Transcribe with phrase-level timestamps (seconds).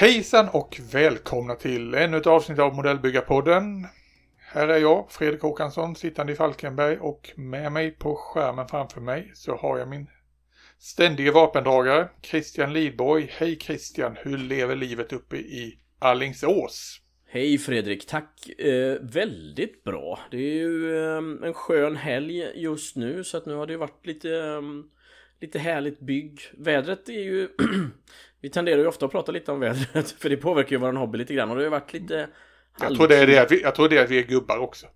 [0.00, 3.86] Hejsan och välkomna till ännu ett avsnitt av Modellbyggarpodden.
[4.36, 9.30] Här är jag, Fredrik Håkansson, sittande i Falkenberg och med mig på skärmen framför mig
[9.34, 10.06] så har jag min
[10.78, 13.28] ständige vapendragare Christian Lidborg.
[13.32, 17.00] Hej Christian, hur lever livet uppe i Allingsås?
[17.26, 18.48] Hej Fredrik, tack!
[18.58, 20.20] Eh, väldigt bra.
[20.30, 24.06] Det är ju eh, en skön helg just nu så att nu har det varit
[24.06, 24.62] lite, eh,
[25.40, 26.40] lite härligt bygg.
[26.52, 27.48] Vädret är ju...
[28.40, 31.18] vi tenderar ju ofta att prata lite om vädret för det påverkar ju vår hobby
[31.18, 32.28] lite grann och det har ju varit lite...
[32.80, 34.58] Jag tror det är det att vi, jag tror det är, att vi är gubbar
[34.58, 34.86] också.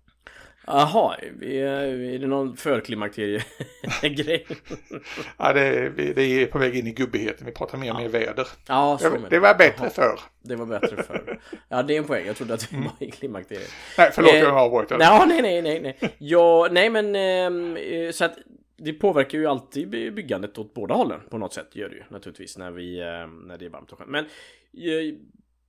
[0.67, 4.47] Jaha, är det någon förklimakterie-grej?
[5.37, 7.45] ja, det, det är på väg in i gubbigheten.
[7.45, 8.47] Vi pratar mer och mer väder.
[8.67, 10.19] Ja, så det, det var bättre förr.
[10.41, 11.39] Det var bättre förr.
[11.69, 12.27] Ja, det är en poäng.
[12.27, 13.71] Jag trodde att vi var i klimakteriet.
[13.97, 14.97] Nej, förlåt, eh, jag har avbrutit.
[14.99, 15.97] Ja, nej, nej, nej, nej.
[16.17, 18.37] Ja, nej, men eh, så att
[18.77, 22.57] det påverkar ju alltid byggandet åt båda hållen på något sätt gör det ju naturligtvis
[22.57, 24.11] när vi eh, när det är varmt och skönt.
[24.11, 24.25] Men
[24.73, 25.15] eh,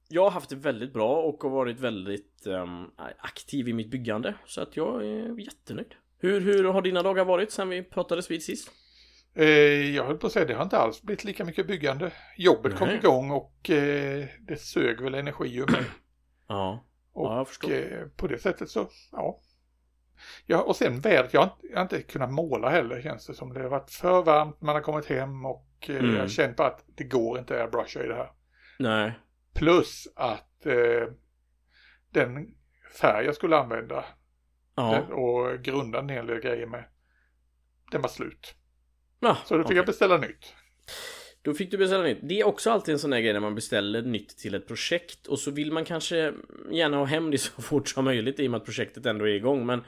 [0.08, 4.34] jag har haft det väldigt bra och har varit väldigt um, aktiv i mitt byggande.
[4.46, 5.94] Så att jag är jättenöjd.
[6.18, 8.70] Hur, hur har dina dagar varit sen vi pratades vid sist?
[9.34, 9.46] Eh,
[9.96, 12.12] jag höll på att säga, det har inte alls blivit lika mycket byggande.
[12.36, 12.78] Jobbet Nej.
[12.78, 15.84] kom igång och eh, det sög väl energi ur mig.
[16.48, 16.84] ja.
[17.12, 17.70] Och ja.
[17.70, 19.40] Eh, på det sättet så, ja.
[20.46, 20.62] Ja.
[20.62, 23.54] Och sen vädret, jag jag har inte kunnat måla heller känns det som.
[23.54, 26.14] Det har varit för varmt, man har kommit hem och eh, mm.
[26.14, 28.30] jag har känt på att det går inte att airbrusha i det här.
[28.78, 29.12] Nej.
[29.54, 31.08] Plus att eh,
[32.10, 32.54] den
[33.00, 34.04] färg jag skulle använda
[34.74, 34.90] ja.
[34.90, 36.84] den, och grunda en hel del grejer med,
[37.90, 38.54] den var slut.
[39.20, 39.76] Ja, så då fick okay.
[39.76, 40.54] jag beställa nytt.
[41.44, 42.18] Då fick du beställa nytt.
[42.22, 45.26] Det är också alltid en sån där grej när man beställer nytt till ett projekt
[45.26, 46.32] och så vill man kanske
[46.70, 49.32] gärna ha hem det så fort som möjligt i och med att projektet ändå är
[49.32, 49.66] igång.
[49.66, 49.84] Men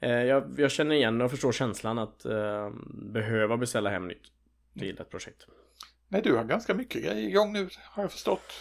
[0.00, 4.22] eh, jag, jag, känner igen och förstår känslan att eh, behöva beställa hem nytt
[4.78, 5.46] till ett projekt.
[6.08, 8.52] Nej, du har ganska mycket grejer igång nu har jag förstått.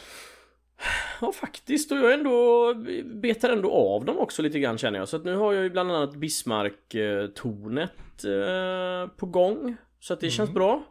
[1.21, 2.73] Ja faktiskt och jag ändå
[3.03, 5.09] betar ändå av dem också lite grann känner jag.
[5.09, 9.75] Så att nu har jag ju bland annat Bismarck-tornet eh, på gång.
[9.99, 10.31] Så att det mm.
[10.31, 10.83] känns bra.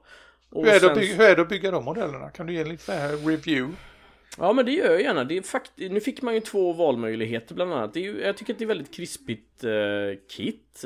[0.55, 0.99] Hur, är sen...
[0.99, 2.31] hur är det att bygga de modellerna?
[2.31, 3.77] Kan du ge lite så här review?
[4.39, 5.25] Ja men det gör jag gärna.
[5.25, 7.95] Det är fakt nu fick man ju två valmöjligheter bland annat.
[7.95, 9.71] Det är ju, jag tycker att det är väldigt krispigt eh,
[10.37, 10.85] kit.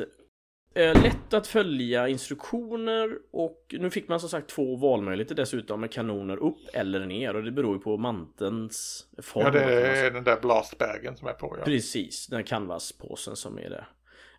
[0.74, 5.92] Eh, lätt att följa instruktioner och nu fick man som sagt två valmöjligheter dessutom med
[5.92, 9.44] kanoner upp eller ner och det beror ju på mantelns form.
[9.44, 11.56] Ja, det är den där blastbagen som är på.
[11.58, 11.64] Ja.
[11.64, 13.88] Precis, den canvaspåsen som är där.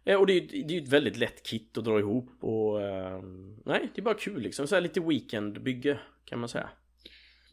[0.07, 2.81] Eh, och det är ju det är ett väldigt lätt kit att dra ihop och
[2.81, 3.21] eh,
[3.65, 4.67] nej, det är bara kul liksom.
[4.67, 6.69] Så här lite weekendbygge kan man säga.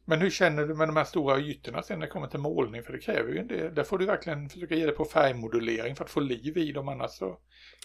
[0.05, 2.83] Men hur känner du med de här stora ytorna sen när det kommer till målning?
[2.83, 3.75] För det kräver ju en del.
[3.75, 6.89] Där får du verkligen försöka ge det på färgmodulering för att få liv i dem.
[6.89, 7.27] Annars så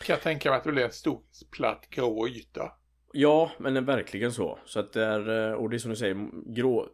[0.05, 2.71] kan jag tänka mig att det blir en stor platt grå yta.
[3.13, 4.59] Ja, men verkligen så.
[4.65, 6.89] Så att det är, och det är som du säger, grå.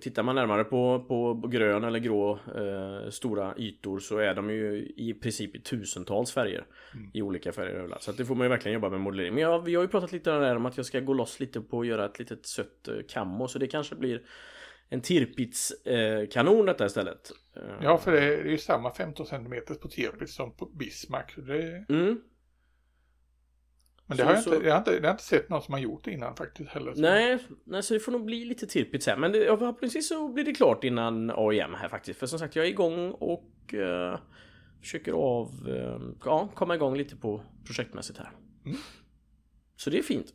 [0.00, 4.92] Tittar man närmare på, på grön eller grå eh, stora ytor så är de ju
[4.96, 6.64] i princip i tusentals färger.
[6.94, 7.10] Mm.
[7.14, 9.34] I olika färger Så att det får man ju verkligen jobba med modellering.
[9.34, 11.80] Men jag, vi har ju pratat lite om att jag ska gå loss lite på
[11.80, 13.48] att göra ett litet sött eh, kammo.
[13.48, 14.22] Så det kanske blir
[14.88, 17.30] en Tirpitz-kanon detta istället.
[17.82, 21.34] Ja, för det är ju samma 15 cm på Tirpitz som på Bismarck.
[21.36, 21.84] Det...
[21.88, 22.20] Mm.
[24.10, 25.74] Men det, så, har jag, inte, jag, har inte, jag har inte sett någon som
[25.74, 26.94] har gjort det innan faktiskt heller.
[26.94, 27.00] Så.
[27.00, 29.16] Nej, nej, så det får nog bli lite Tirpitz här.
[29.16, 32.20] Men det, förhoppningsvis så blir det klart innan AIM här faktiskt.
[32.20, 34.18] För som sagt, jag är igång och uh,
[34.80, 38.30] försöker av, uh, ja, komma igång lite på projektmässigt här.
[38.66, 38.78] Mm.
[39.76, 40.34] Så det är fint.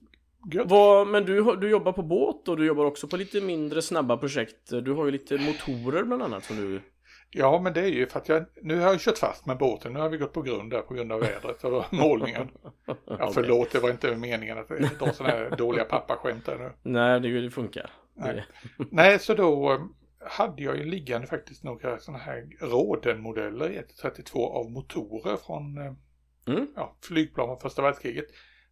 [0.65, 4.17] Vad, men du, du jobbar på båt och du jobbar också på lite mindre snabba
[4.17, 4.69] projekt.
[4.69, 6.81] Du har ju lite motorer bland annat som du...
[7.29, 9.93] Ja, men det är ju för att jag, nu har jag kört fast med båten.
[9.93, 12.51] Nu har vi gått på grund där på grund av vädret och målningen.
[12.85, 14.67] Ja, förlåt, det var inte meningen att
[14.99, 16.71] dra sådana här dåliga pappaskämt där nu.
[16.83, 17.91] Nej, det, funkar.
[18.13, 18.45] Nej.
[18.91, 19.79] Nej, så då eh,
[20.19, 25.93] hade jag ju liggande faktiskt några sådana här Råden-modeller i 132 av motorer från eh,
[26.47, 26.67] mm.
[26.75, 28.25] ja, flygplan från första världskriget.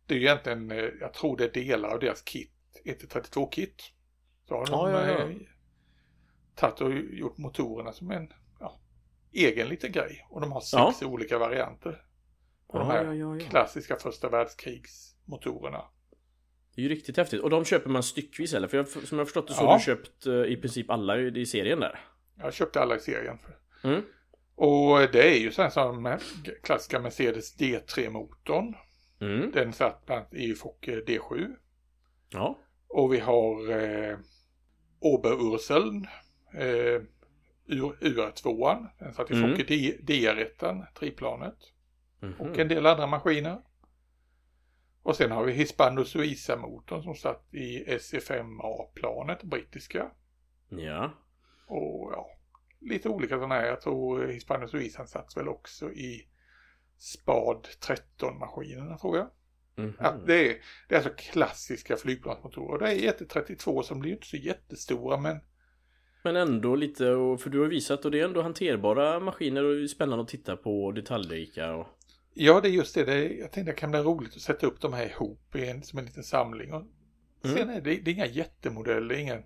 [0.07, 2.51] Det är ju egentligen, eh, jag tror det är delar av deras kit,
[2.85, 3.83] 1-32-kit.
[4.47, 5.27] Så har de ja, ja, ja.
[6.55, 8.33] tagit och gjort motorerna som en
[9.33, 10.27] egen liten grej.
[10.29, 11.07] Och de har sex ja.
[11.07, 12.01] olika varianter.
[12.67, 15.83] Och de här klassiska första världskrigsmotorerna.
[16.75, 17.41] Det är ju riktigt häftigt.
[17.41, 18.67] Och de köper man styckvis eller?
[18.67, 21.45] För jag, som jag förstått det så har du köpt uh, i princip alla i
[21.45, 21.99] serien där.
[22.35, 23.39] Jag köpte alla i serien.
[23.83, 24.01] Mm.
[24.55, 26.17] Och det är ju sen som
[26.63, 28.75] klassiska Mercedes D3-motorn.
[29.21, 29.51] Mm.
[29.51, 31.55] Den satt i Focke D7.
[32.29, 32.59] Ja.
[32.87, 34.17] Och vi har eh,
[34.99, 36.07] Oberurseln.
[36.53, 37.01] Eh,
[37.73, 38.87] UR2.
[38.99, 39.49] Den satt i mm.
[39.49, 39.63] Focke
[40.03, 41.57] DR1, triplanet.
[42.21, 43.61] Mm Och en del andra maskiner.
[45.03, 50.11] Och sen har vi Hispano Suiza-motorn som satt i SE5A-planet, brittiska.
[50.69, 51.11] Ja.
[51.67, 52.29] Och ja,
[52.79, 53.65] lite olika sådana här.
[53.65, 56.27] Jag tror Hispano Suizan satt väl också i
[56.97, 59.29] Spad 13-maskinerna tror jag.
[59.75, 59.93] Mhm.
[59.99, 62.79] Ja, det, är, det är alltså klassiska flygplansmotorer.
[62.79, 65.39] Det är jätte-32 som blir inte så jättestora men
[66.23, 67.03] Men ändå lite,
[67.39, 70.85] för du har visat och det är ändå hanterbara maskiner och spännande att titta på
[70.85, 71.87] och detaljrika och...
[72.33, 73.03] ja det är just det.
[73.03, 75.69] det är, jag tänkte det kan bli roligt att sätta upp de här ihop i
[75.69, 76.73] en, som en liten samling.
[76.73, 76.83] Och
[77.43, 77.57] Mm.
[77.57, 79.43] Sen är det, det är inga jättemodeller, inga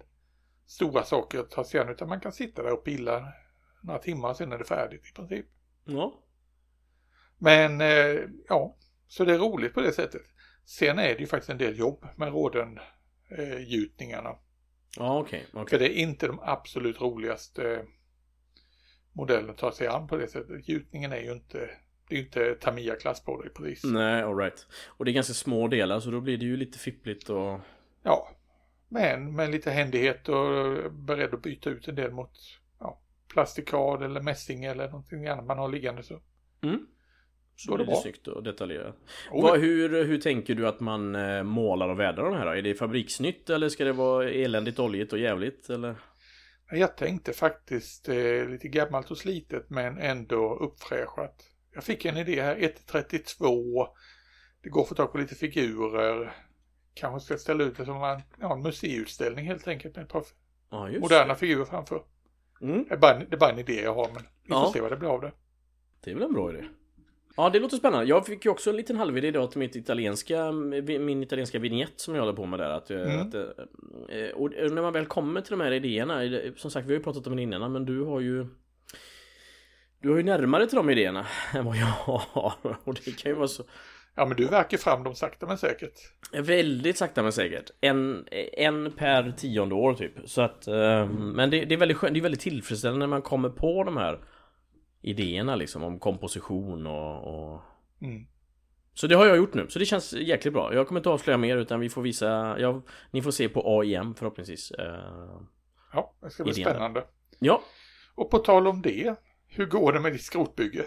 [0.66, 3.34] stora saker att ta sig an utan man kan sitta där och pilla
[3.82, 5.46] några timmar och sen är det färdigt i princip.
[5.86, 6.24] Ja.
[7.38, 8.78] Men eh, ja,
[9.08, 10.22] så det är roligt på det sättet.
[10.66, 12.80] Sen är det ju faktiskt en del jobb med råden
[13.30, 13.60] eh,
[14.98, 15.46] Ja, okej.
[15.54, 15.70] okej.
[15.70, 17.86] För det är inte de absolut roligaste
[19.14, 20.70] modellerna att ta sig an på det sättet.
[20.70, 21.58] Gjutningen är ju inte,
[22.08, 23.84] det är ju inte Tamiya-klass på det precis.
[23.84, 24.68] Nej, alright.
[24.88, 27.60] Och det är ganska små delar så då blir det ju lite fippligt och...
[28.04, 28.30] Ja,
[28.88, 32.32] men med lite händighet och beredd att byta ut en del mot
[32.80, 33.00] ja,
[33.34, 36.20] plastikad eller mässing eller någonting annat man har liggande så.
[36.62, 36.88] Mm.
[37.60, 38.96] Så Går det blir det snyggt och detaljerat.
[39.32, 42.52] Oh, Vad, hur, hur tänker du att man eh, målar och vädrar de här då?
[42.52, 45.96] Är det fabriksnytt eller ska det vara eländigt oljigt och jävligt eller?
[46.72, 51.44] Jag tänkte faktiskt eh, lite gammalt och slitet men ändå uppfräschat.
[51.74, 53.88] Jag fick en idé här, 1.32.
[54.64, 56.36] Det går att få tag på lite figurer.
[56.94, 60.24] Kanske ska ställa ut det som en, ja, en museiutställning helt enkelt med ett par
[60.90, 61.96] just moderna figurer framför.
[62.60, 62.66] det.
[62.66, 62.86] Mm.
[62.90, 64.72] Det är, bara, det är bara en idé jag har men vi får Ja.
[64.74, 65.32] se vad det blir av det.
[66.04, 66.64] Det är väl en bra idé.
[67.38, 68.06] Ja, det låter spännande.
[68.06, 72.16] Jag fick ju också en liten halvidé då till mitt italienska, min italienska vignett som
[72.16, 72.70] jag håller på med där.
[72.70, 73.20] Att, eh, Mm.
[73.22, 76.94] att, eh, och när man väl kommer till de här idéerna, eh, som sagt vi
[76.94, 78.46] har ju pratat om det innan, men du har ju
[80.02, 82.54] du har ju närmare till de idéerna än vad jag har.
[82.84, 83.64] Och det kan ju vara så
[84.16, 85.94] Ja men du verkar fram dem sakta men säkert.
[86.34, 87.72] Väldigt sakta men säkert.
[87.82, 90.12] En, en per tionde år typ.
[90.26, 93.22] Så att, eh, men det, det är väldigt skönt, det är väldigt tillfredsställande när man
[93.22, 94.20] kommer på de här
[95.08, 97.24] idéerna liksom om komposition och,
[97.54, 97.62] och...
[98.02, 98.26] Mm.
[98.94, 100.74] Så det har jag gjort nu, så det känns jäkligt bra.
[100.74, 102.82] Jag kommer inte avslöja mer utan vi får visa, ja,
[103.12, 104.72] ni får se på AIM förhoppningsvis.
[104.72, 105.42] Eh,
[105.94, 106.70] Ja, det ska bli då.
[106.70, 107.04] spännande.
[107.40, 107.62] ja,
[108.16, 109.16] Och på tal om det,
[109.48, 110.86] hur går det med ditt skrotbygge?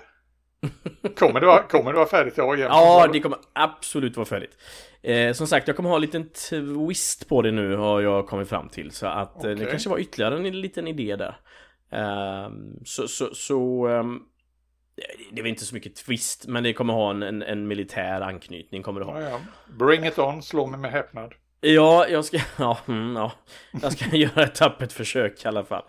[1.16, 2.60] Kommer det vara, kommer det vara färdigt i AIM?
[2.60, 4.58] Ja, det kommer absolut vara färdigt.
[5.02, 8.48] Eh, som sagt, jag kommer ha en liten twist på det nu har jag kommit
[8.48, 8.90] fram till.
[8.90, 11.36] Så att eh, det kanske var ytterligare en liten idé där.
[11.90, 14.20] Ehm, så, så, så ehm,
[15.30, 18.20] det är väl inte så mycket twist, men det kommer ha en, en, en militär
[18.20, 19.20] anknytning kommer det ha.
[19.20, 19.40] Ja, ja.
[19.78, 21.34] Bring it on, slå mig med häpnad.
[21.60, 23.32] Ja, jag ska, ja, mm, ja,
[23.82, 25.82] jag ska göra ett tappert försök i alla fall.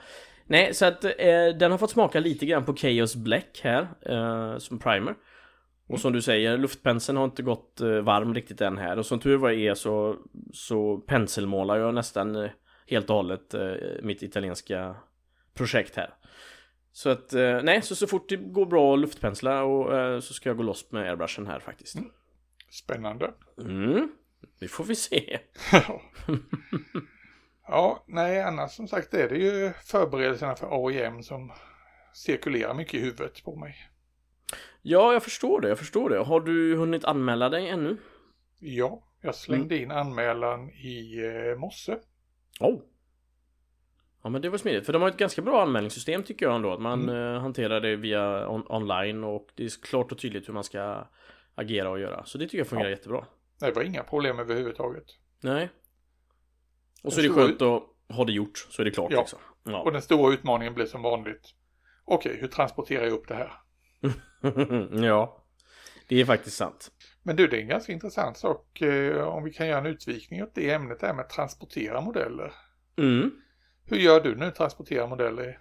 [0.45, 4.57] Nej, så att eh, den har fått smaka lite grann på Chaos Black här, eh,
[4.57, 5.15] som primer.
[5.87, 8.99] Och som du säger, luftpenseln har inte gått eh, varm riktigt än här.
[8.99, 10.15] Och som tur var är så,
[10.53, 12.51] så penselmålar jag nästan eh,
[12.87, 13.71] helt och hållet eh,
[14.01, 14.95] mitt italienska
[15.53, 16.13] projekt här.
[16.91, 20.33] Så att, eh, nej, så, så fort det går bra att luftpensla och eh, så
[20.33, 21.97] ska jag gå loss med airbrushen här faktiskt.
[22.69, 23.33] Spännande.
[23.61, 24.11] Mm,
[24.59, 25.39] det får vi se.
[27.67, 31.51] ja, nej, annars som sagt är det ju förberedelserna för AIM som
[32.13, 33.75] cirkulerar mycket i huvudet på mig.
[34.81, 36.19] Ja, jag förstår det, jag förstår det.
[36.19, 37.97] Har du hunnit anmäla dig ännu?
[38.59, 41.97] Ja, jag slängde in anmälan i eh, morse.
[42.59, 42.79] Oh.
[44.23, 46.73] Ja men det var smidigt, för de har ett ganska bra anmälningssystem tycker jag ändå.
[46.73, 50.53] Att man eh, hanterar det via on- online och det är klart och tydligt hur
[50.53, 51.07] man ska
[51.55, 52.25] agera och göra.
[52.25, 52.95] Så det tycker jag fungerar Ja.
[52.95, 53.25] jättebra.
[53.59, 55.05] Det var inga problem överhuvudtaget.
[55.43, 55.69] Nej.
[57.03, 59.19] Och så är det skönt att ha det gjort, så är det klart Ja.
[59.19, 59.39] liksom.
[59.63, 59.91] Och Ja.
[59.91, 61.49] den stora utmaningen blev som vanligt.
[62.05, 63.51] Okej, hur transporterar jag upp det här?
[65.07, 65.37] ja.
[66.07, 66.91] Det är faktiskt sant.
[67.23, 70.43] Men du, det är en ganska intressant sak eh, om vi kan göra en utvikning
[70.43, 72.53] åt det ämnet där med att transportera modeller.
[72.97, 73.31] Mm.
[73.91, 75.59] Hur gör du när du transporterar modeller?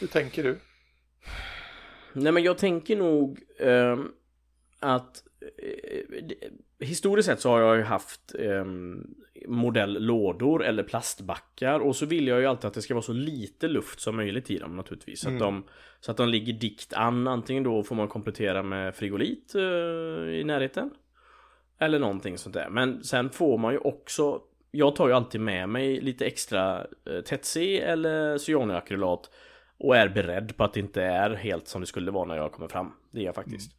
[0.00, 0.58] Hur tänker du?
[2.12, 4.08] Nej men jag tänker nog ehm,
[4.80, 5.22] att
[5.58, 9.14] eh, historiskt sett så har jag ju haft um,
[9.46, 13.68] modelllådor eller plastbackar och så vill jag ju alltid att det ska vara så lite
[13.68, 15.20] luft som möjligt i dem naturligtvis.
[15.20, 15.36] Så, Mm.
[15.36, 15.64] att, de,
[16.00, 17.28] så att de ligger dikt an.
[17.28, 19.60] Antingen då får man komplettera med frigolit eh,
[20.30, 20.90] i närheten.
[21.78, 22.68] Eller någonting sånt där.
[22.70, 27.20] Men sen får man ju också Jag tar ju alltid med mig lite extra eh,
[27.26, 29.30] Tetsi eller cyanokrylat
[29.78, 32.52] och är beredd på att det inte är helt som det skulle vara när jag
[32.52, 32.92] kommer fram.
[33.12, 33.72] Det är jag faktiskt.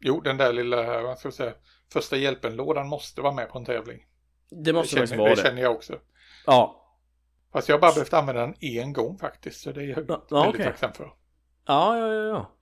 [0.00, 1.52] Jo, den där lilla, vad ska jag säga,
[1.92, 4.06] första hjälpen-lådan måste vara med på en tävling.
[4.50, 5.42] Det måste det, faktiskt vara det det.
[5.48, 5.98] känner jag också.
[6.46, 6.82] Ja.
[7.52, 10.26] Fast jag har bara behövt använda den en gång faktiskt, så det är jag Ja,
[10.30, 10.64] väldigt okej.
[10.66, 11.04] tacksam för.
[11.66, 12.52] Ja, ja, ja, ja.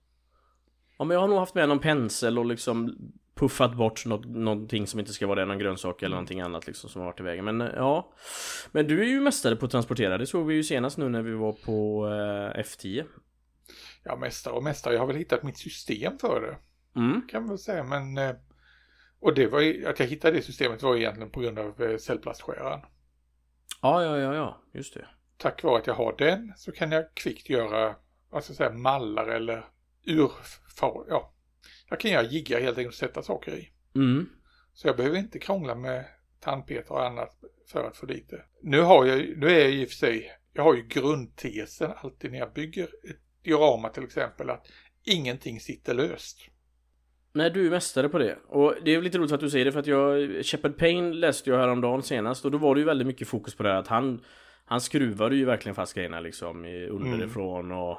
[0.97, 2.97] Ja, men jag har nog haft med någon pensel och liksom
[3.35, 6.89] puffat bort något, någonting som inte ska vara det, någon grönsak eller någonting annat liksom
[6.89, 7.45] som har varit i vägen.
[7.45, 8.13] Men eh, ja.
[8.71, 11.21] Men du är ju mästare på att transportera, det såg vi ju senast nu när
[11.21, 13.05] vi var på eh, F10.
[14.03, 16.57] Ja, mästare och mästare, jag har väl hittat mitt system för det.
[16.99, 17.21] Mm.
[17.27, 18.17] Kan man väl säga, men...
[18.17, 18.35] eh,
[19.19, 21.97] Och det var ju, att jag hittade det systemet var egentligen på grund av eh,
[21.97, 22.79] cellplastskäraren.
[23.81, 25.05] Ja, ja, ja, ja, just det.
[25.37, 27.95] Tack vare att jag har den så kan jag kvickt göra,
[28.29, 29.65] vad ska jag säga, mallar eller
[30.07, 31.31] urfar, ja.
[31.89, 33.69] Jag kan göra jiggar helt enkelt och sätta saker i.
[33.95, 34.29] Mm.
[34.73, 36.05] Så jag behöver inte krångla med
[36.39, 37.29] tandpetare och annat
[37.67, 38.41] för att få dit det.
[38.61, 42.31] Nu har jag, nu är jag i och för sig, jag har ju grundtesen alltid
[42.31, 44.67] när jag bygger ett diorama till exempel att
[45.05, 46.37] ingenting sitter löst.
[47.33, 48.37] Nej, du är mästare på det.
[48.47, 51.49] Och det är lite roligt att du säger det för att jag, Shepard Payne läste
[51.49, 53.87] jag häromdagen senast och då var det ju väldigt mycket fokus på det här att
[53.87, 54.21] han
[54.65, 57.97] Han skruvade ju verkligen fast grejerna liksom i- underifrån och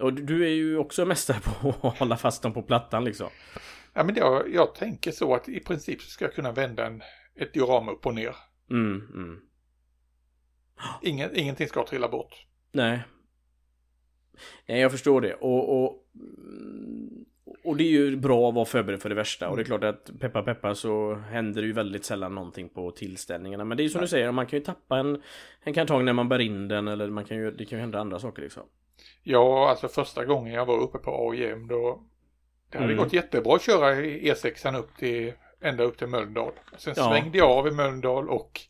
[0.00, 3.28] Och du är ju också mästare på att hålla fast dem på plattan liksom.
[3.94, 7.02] Ja, men jag, jag tänker så att i princip så ska jag kunna vända en,
[7.34, 8.36] ett diorama upp och ner.
[8.70, 9.40] Mm, mm.
[11.02, 12.46] Ingen, ingenting ska trilla bort.
[12.72, 13.02] Nej.
[14.66, 15.34] Nej, jag förstår det.
[15.34, 17.24] Och, och, mm,
[17.64, 19.48] och det är ju bra att vara förberedd för det värsta.
[19.48, 22.90] Och det är klart att peppa peppa så händer det ju väldigt sällan någonting på
[22.90, 23.64] tillställningarna.
[23.64, 25.22] Men det är ju som du säger, man kan ju tappa en,
[25.60, 28.00] en kartong när man bär in den eller man kan ju, det kan ju hända
[28.00, 28.62] andra saker liksom.
[29.28, 32.02] Ja, alltså första gången jag var uppe på AIM då
[32.70, 33.04] det hade Mm.
[33.04, 36.52] gått jättebra att köra i E6 upp till, ända upp till Mölndal.
[36.76, 37.08] Sen Ja.
[37.10, 38.60] svängde jag av i Mölndal och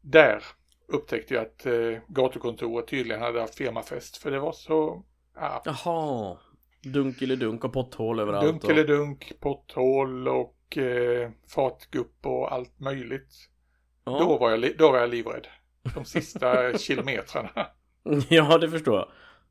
[0.00, 0.42] där
[0.88, 6.36] upptäckte jag att eh, gatukontoret tydligen hade haft firmafest för det var så ja, Jaha.
[6.82, 8.46] Dunk eller dunk och potthål överallt.
[8.46, 13.34] dunk eller dunk, potthål och eh, fartgupp och allt möjligt.
[14.04, 14.18] ja.
[14.18, 15.46] Då, var jag, då var jag livrädd.
[15.94, 17.66] De sista kilometrarna.
[18.28, 19.08] ja, det förstår jag.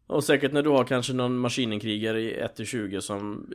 [0.08, 3.50] Och säkert när du har kanske någon maskininkrigare i 1-20 som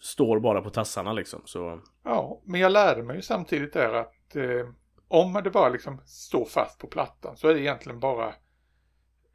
[0.00, 1.42] står bara på tassarna liksom.
[1.44, 4.68] Så Ja, men jag lärde mig ju samtidigt där att eh,
[5.08, 8.34] om det bara liksom står fast på plattan så är det egentligen bara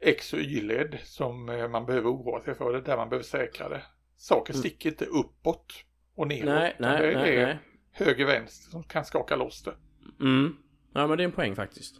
[0.00, 2.72] X och Y-led som eh, man behöver oroa sig för.
[2.72, 3.82] Det är där man behöver säkra det.
[4.16, 4.60] Saker Mm.
[4.60, 5.72] sticker inte uppåt
[6.16, 6.44] och neråt.
[6.44, 7.58] nej, nej, det nej, är nej.
[7.90, 9.74] höger vänster som kan skaka loss det.
[10.20, 10.56] Mm.
[10.94, 11.94] Ja, men det är en poäng faktiskt.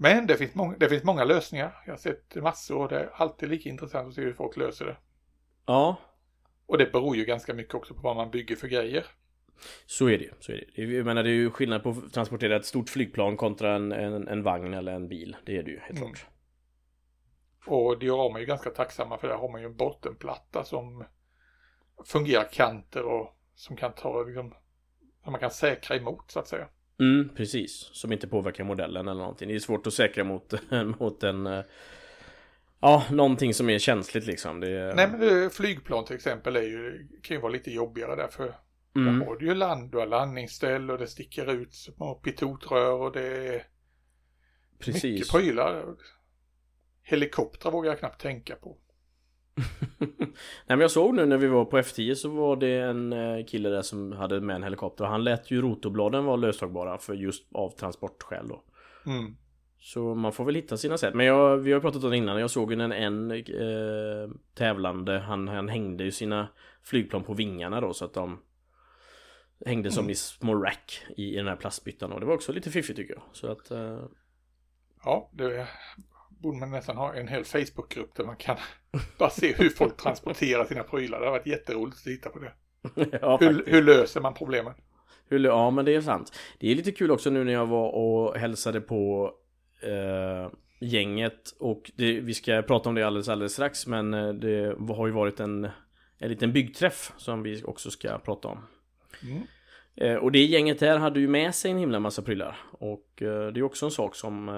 [0.00, 1.82] Men det finns, många, det finns många lösningar.
[1.86, 4.86] Jag har sett massor och det är alltid lika intressant att se hur folk löser
[4.86, 4.96] det.
[5.66, 5.96] Ja,
[6.66, 9.06] Och det beror ju ganska mycket också på vad man bygger för grejer.
[9.86, 10.30] så är det ju.
[10.40, 10.82] Så är det.
[10.82, 14.28] Jag menar, det är ju skillnad på att transportera ett stort flygplan kontra en, en,
[14.28, 15.36] en vagn eller en bil.
[15.46, 16.12] Det är det ju, helt Mm.
[16.12, 16.26] klart.
[17.66, 21.04] Och diorama är ju ganska tacksamma för där har man ju en bottenplatta som
[22.04, 24.54] fungerar kanter och som kan ta liksom,
[25.24, 26.68] som man kan säkra emot så att säga.
[27.00, 27.90] Mm, precis.
[27.92, 29.48] Som inte påverkar modellen eller någonting.
[29.48, 30.54] Det är svårt att säkra mot,
[30.98, 31.46] mot en...
[31.46, 31.64] eh,
[32.80, 34.60] Ja, någonting som är känsligt liksom.
[34.60, 34.94] Det.
[34.94, 38.54] Nej men det, flygplan till exempel är ju, kan ju vara lite jobbigare därför
[38.96, 39.18] mm.
[39.18, 43.12] där har du ju land, du har landningsställ och det sticker ut små pitotrör och
[43.12, 43.64] det är mycket
[44.78, 45.30] Precis.
[45.30, 45.84] prylar.
[47.02, 48.76] Helikoptrar vågar jag knappt tänka på.
[49.98, 50.28] Nej
[50.66, 53.68] men jag såg nu när vi var på F10 så var det en eh, kille
[53.68, 57.54] där som hade med en helikopter och han lät ju rotorbladen vara löstagbara för just
[57.54, 58.62] av transportskäl då.
[59.06, 59.36] Mm.
[59.80, 61.14] Så man får väl hitta sina sätt.
[61.14, 62.40] Men jag, vi har pratat om det innan.
[62.40, 65.18] Jag såg ju en, en eh, tävlande.
[65.18, 66.48] Han, han hängde ju sina
[66.82, 68.38] flygplan på vingarna då så att de
[69.66, 72.12] hängde som i små rack i, i den här plastbyttan.
[72.12, 73.22] Och det var också lite fiffigt tycker jag.
[73.32, 73.70] Så att...
[73.70, 73.98] Eh,
[75.04, 75.66] Ja, det
[76.38, 78.56] borde man nästan ha en hel Facebookgrupp där man kan
[79.18, 81.20] bara se hur folk transporterar sina prylar.
[81.20, 82.52] Det har varit jätteroligt att titta på det.
[83.20, 84.74] ja, Hur, hur löser man problemen?
[85.28, 86.32] Hur, ja men det är sant.
[86.58, 89.32] Det är lite kul också nu när jag var och hälsade på
[89.82, 94.76] eh, gänget och det, vi ska prata om det alldeles alldeles strax men eh, det
[94.94, 95.68] har ju varit en,
[96.18, 98.58] en liten byggträff som vi också ska prata om.
[99.22, 99.42] Mm.
[99.96, 103.46] Eh, och det gänget där hade ju med sig en himla massa prylar och eh,
[103.46, 104.48] det är också en sak som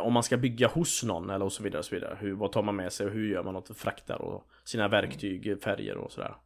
[0.00, 2.18] om man ska bygga hos någon eller och så vidare och så vidare.
[2.20, 5.62] Hur, vad tar man med sig och hur gör man något fraktar och sina verktyg,
[5.62, 6.36] färger och sådär.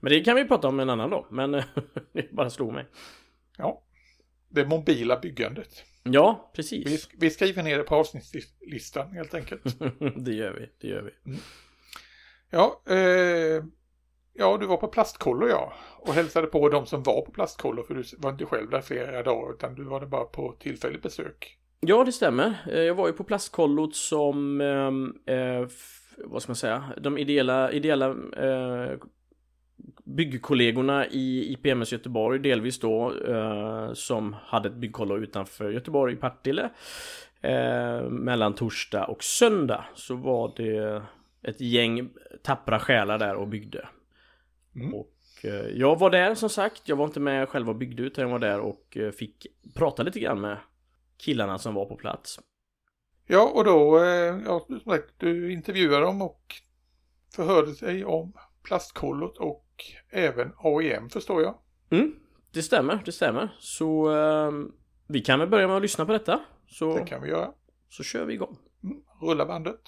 [0.00, 1.26] Men det kan vi prata om en annan då.
[1.30, 1.50] Men
[2.12, 2.86] det bara slog mig.
[3.56, 3.82] Ja,
[4.48, 5.84] det mobila byggandet.
[6.02, 7.08] Ja, Vi, precis.
[7.18, 9.62] vi skriver ner det på avsnittslistan helt enkelt.
[10.16, 11.38] det gör vi, det gör vi.
[12.50, 13.64] Ja, eh,
[14.32, 15.72] ja, du var på plastkollo ja.
[15.98, 19.22] Och hälsade på de som var på plastkollo för du var inte själv där flera
[19.22, 21.57] dagar utan du var där bara på tillfälligt besök.
[21.80, 22.54] Ja, det stämmer.
[22.70, 25.66] Eh, Jag var ju på plastkollot som, ehm, eh,
[26.24, 28.06] vad ska man säga, de ideella, ideella
[28.36, 28.98] eh,
[30.04, 36.70] byggkollegorna i IPMS Göteborg, delvis då, eh, som hade ett byggkollo utanför Göteborg, i Partille.
[37.40, 41.02] Eh, mellan torsdag och söndag så var det
[41.42, 42.08] ett gäng
[42.42, 43.88] tappra själar där och byggde.
[44.74, 44.94] Mm.
[44.94, 48.18] Och eh, jag var där som sagt, jag var inte med själv och byggde ut,
[48.18, 50.56] jag var där och eh, fick prata lite grann med
[51.18, 52.40] killarna som var på plats.
[53.26, 56.42] Ja, och då, eh, ja, som sagt, du intervjuade dem och
[57.34, 58.32] förhörde sig om
[58.62, 59.64] plastkollot och
[60.10, 61.54] även AIM förstår jag.
[61.90, 62.14] Mm,
[62.52, 63.56] det stämmer, det stämmer.
[63.58, 64.52] Så eh,
[65.06, 66.40] vi kan väl börja med att lyssna på detta.
[66.66, 67.52] Så, Det kan vi göra.
[67.88, 68.56] så kör vi igång.
[68.84, 68.96] Mm.
[69.20, 69.80] Rulla bandet.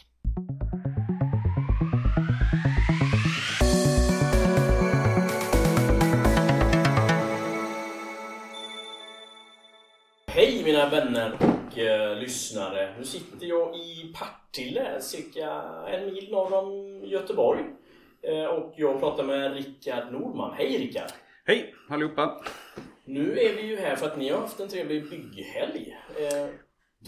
[10.91, 12.95] Vänner och eh, lyssnare.
[12.99, 17.65] Nu sitter jag i Partille, cirka en mil norr om Göteborg.
[18.23, 20.55] Eh, och jag pratar med Rickard Nordman.
[20.57, 21.11] Hej Rickard!
[21.45, 22.45] Hej allihopa!
[23.05, 25.97] Nu är vi ju här för att ni har haft en trevlig bygghelg.
[26.17, 26.49] Eh,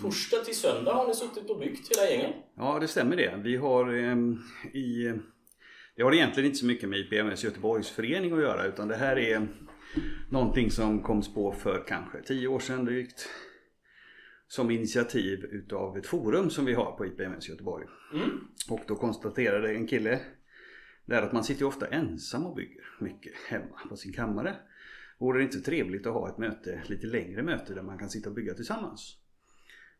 [0.00, 2.36] torsdag till söndag har ni suttit och byggt hela gänget.
[2.56, 3.34] Ja det stämmer det.
[3.42, 4.38] Vi har ehm,
[4.72, 5.12] i...
[5.96, 9.48] Det har egentligen inte så mycket med IPMS Göteborgsförening att göra utan det här är
[10.30, 13.28] någonting som koms på för kanske 10 år sedan drygt.
[14.52, 17.86] Som initiativ utav ett forum som vi har på IPMS Göteborg.
[18.14, 18.30] Mm.
[18.70, 20.20] Och då konstaterade en kille
[21.04, 24.54] där att man sitter ju ofta ensam och bygger mycket hemma på sin kammare.
[25.18, 28.28] Vore det inte trevligt att ha ett möte, lite längre möte där man kan sitta
[28.28, 29.16] och bygga tillsammans?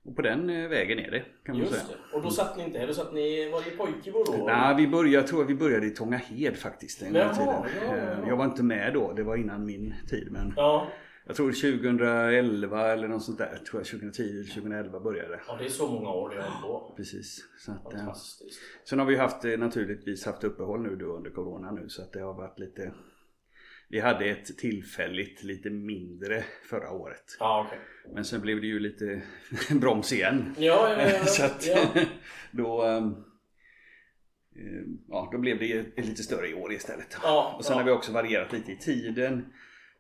[0.04, 1.84] Och på den eh, vägen är det kan man Just säga.
[2.10, 2.16] det.
[2.16, 4.44] Och då satt ni inte här, då satt ni, var det i Pojkebo då?
[4.46, 7.46] Nej, vi började, jag tror vi började i Tångahed faktiskt en gång i Jaha, tiden.
[7.46, 8.28] ja, ja, Eh, ja.
[8.28, 10.28] Jag var inte med då, det var innan min tid.
[10.32, 10.88] Men Ja.
[11.26, 15.64] Jag tror 2011 eller något sånt där, tror jag 2010 eller 2011 började ja, det
[15.64, 16.94] är så många år höll på.
[16.96, 17.44] Precis.
[17.58, 18.60] Så att, eh, Fantastiskt.
[18.84, 22.12] sen har vi haft eh, naturligtvis haft uppehåll nu då under Corona nu så att
[22.12, 22.92] det har varit lite
[23.88, 27.36] Vi hade ett tillfälligt lite mindre förra året.
[27.40, 27.78] Ja, okej.
[28.14, 29.22] Men sen blev det ju lite
[29.80, 30.54] broms igen.
[30.58, 31.24] Ja, ja, ja.
[31.24, 31.68] så att
[32.50, 33.04] då ehm,
[34.56, 37.16] eh, Ja, då blev det lite större i år istället.
[37.22, 39.52] Ja, Och sen har vi också varierat lite i tiden.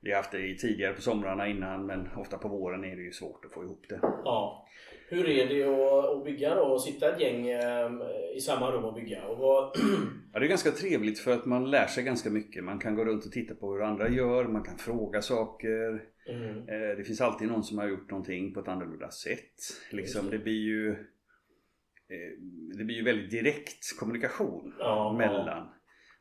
[0.02, 3.02] Vi har haft det i tidigare på somrarna innan men ofta på våren är det
[3.02, 3.98] ju svårt att få ihop det.
[4.02, 4.68] Ja.
[5.08, 6.74] Hur är det att, att bygga då?
[6.74, 7.90] Att sitta ett gäng eh,
[8.36, 9.24] i samma rum och bygga?
[9.26, 9.76] Och vad...
[10.32, 12.64] Ja, det är ganska trevligt för att man lär sig ganska mycket.
[12.64, 16.02] Man kan gå runt och titta på hur andra gör, man kan fråga saker.
[16.28, 16.56] mm.
[16.68, 19.54] Eh, Det finns alltid någon som har gjort någonting på ett annorlunda sätt.
[19.90, 22.38] Liksom, det blir ju eh,
[22.78, 25.68] Det blir ju väldigt direkt kommunikation Ja, mellan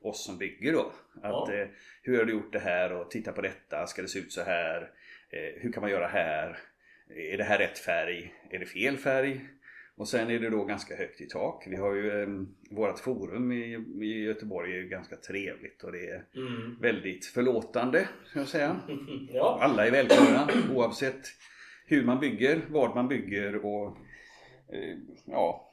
[0.01, 0.79] oss som bygger då.
[0.79, 1.53] Att, Ja.
[1.53, 1.67] eh,
[2.03, 4.41] hur har du gjort det här och titta på detta, ska det se ut så
[4.41, 4.81] här?
[5.29, 6.57] Eh, hur kan man göra här?
[7.15, 8.33] Är det här rätt färg?
[8.49, 9.41] Är det fel färg?
[9.95, 11.63] Och sen är det då ganska högt i tak.
[11.67, 12.27] Vi har ju eh,
[12.71, 16.77] vårt forum i, i Göteborg är ju ganska trevligt och det är Mm.
[16.81, 18.79] väldigt förlåtande, ska jag säga.
[19.33, 19.59] Ja.
[19.61, 21.21] Alla är välkomna oavsett
[21.85, 23.97] hur man bygger, vad man bygger och
[24.73, 25.70] eh, ja,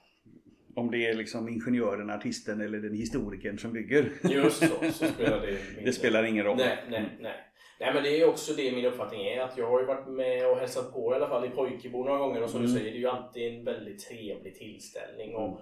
[0.79, 4.11] om det är liksom ingenjören, artisten eller den historikern som bygger.
[4.31, 5.85] Just så, så spelar det mindre.
[5.85, 6.57] Det spelar ingen roll.
[6.57, 7.45] Nej, nej, nej.
[7.81, 10.51] Nej men det är också det min uppfattning är att jag har ju varit med
[10.51, 12.73] och hälsat på i alla fall i Pojkebo några gånger och som Mm.
[12.73, 15.59] du säger det är ju alltid en väldigt trevlig tillställning och, Mm.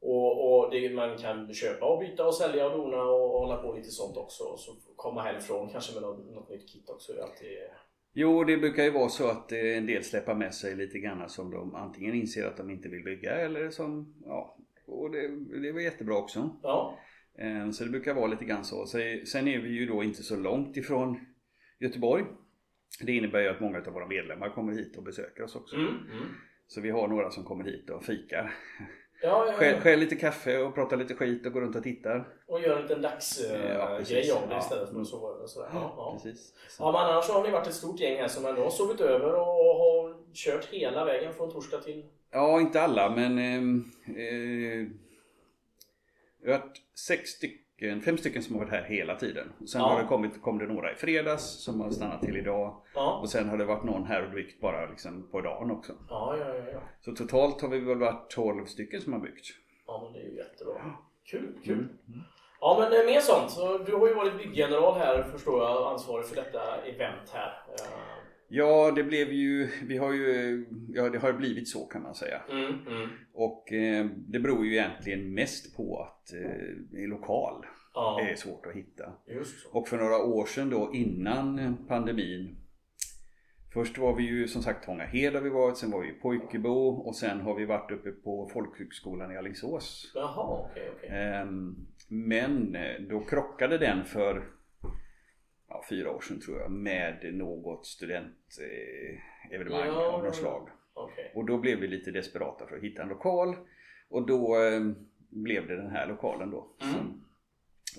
[0.00, 3.56] och, och det, man kan köpa och byta och sälja och dona och, och hålla
[3.62, 7.12] på lite sånt också och så komma härifrån kanske med något, något nytt kit också.
[7.12, 7.48] Det är alltid,
[8.12, 11.28] Jo, det brukar ju vara så att eh, en del släpper med sig lite grann
[11.28, 15.28] som de antingen inser att de inte vill bygga eller som, ja, och det,
[15.62, 16.56] det var jättebra också.
[16.62, 16.98] ja,
[17.38, 18.64] Eh, Så det brukar vara lite grann.
[18.64, 18.86] Så-
[19.26, 21.20] Sen är vi ju då inte så långt ifrån
[21.80, 22.24] Göteborg.
[23.02, 25.76] Det innebär ju att många av våra medlemmar kommer hit och besöker oss också.
[25.76, 26.26] mm, mm.
[26.66, 28.54] Så vi har några som kommer hit och fikar.
[29.22, 29.80] Ja, ja, ja.
[29.80, 32.28] skäl lite kaffe och pratar lite skit och går runt och tittar.
[32.46, 34.32] och gör en liten dagsgrej Ja, precis.
[34.32, 35.68] av det istället för att sova över och sådär.
[35.72, 36.18] Ja, ja.
[36.22, 36.54] Precis.
[36.78, 39.34] Ja men annars har ni varit ett stort gäng här som ändå har sovit över
[39.34, 42.04] och har kört hela vägen från torsdag till...
[42.30, 44.86] Ja, inte alla men ehm, eh,
[46.42, 47.59] vi har varit sex stycken,
[48.04, 49.52] fem stycken som har varit här hela tiden.
[49.66, 49.86] Sen Ja.
[49.88, 52.82] har det kommit, kom det några i fredags som har stannat till idag.
[52.94, 55.92] Ja, Och sen har det varit någon här och byggt bara liksom på dagen också.
[56.08, 56.64] ja, ja, ja.
[56.72, 56.80] ja.
[57.00, 59.46] Så totalt har vi väl varit 12 stycken som har byggt.
[59.86, 60.74] Ja men det är ju jättebra.
[61.30, 61.78] Kul, kul.
[61.78, 62.20] Mm.
[62.60, 63.50] Ja men eh, mer sånt.
[63.50, 67.52] Så du har ju varit bygggeneral här förstår jag, ansvarig för detta event här.
[68.52, 72.42] Ja, det blev ju, vi har ju, ja det har blivit så kan man säga.
[72.50, 73.08] Mm, mm.
[73.32, 78.74] Och eh, det beror ju egentligen mest på att eh, lokal Ja, är svårt att
[78.74, 79.12] hitta.
[79.72, 82.56] Och för några år sedan då innan pandemin
[83.72, 86.88] Först var vi ju som sagt Tångahed har vi varit, sen var vi i Pojkebo
[86.88, 90.12] och sen har vi varit uppe på Folkhögskolan i Alingsås.
[90.14, 91.10] Jaha, okej, okej.
[91.10, 91.76] Ehm,
[92.08, 94.44] Men eh, då krockade den för
[95.70, 100.68] ja, fyra år sedan tror jag med något studentevenemang Ja, av något slag.
[100.94, 101.32] Okej.
[101.34, 103.56] Och då blev vi lite desperata för att hitta en lokal.
[104.08, 104.80] Och då eh,
[105.30, 106.66] blev det den här lokalen då.
[106.82, 106.94] Mm.
[106.94, 107.24] Som,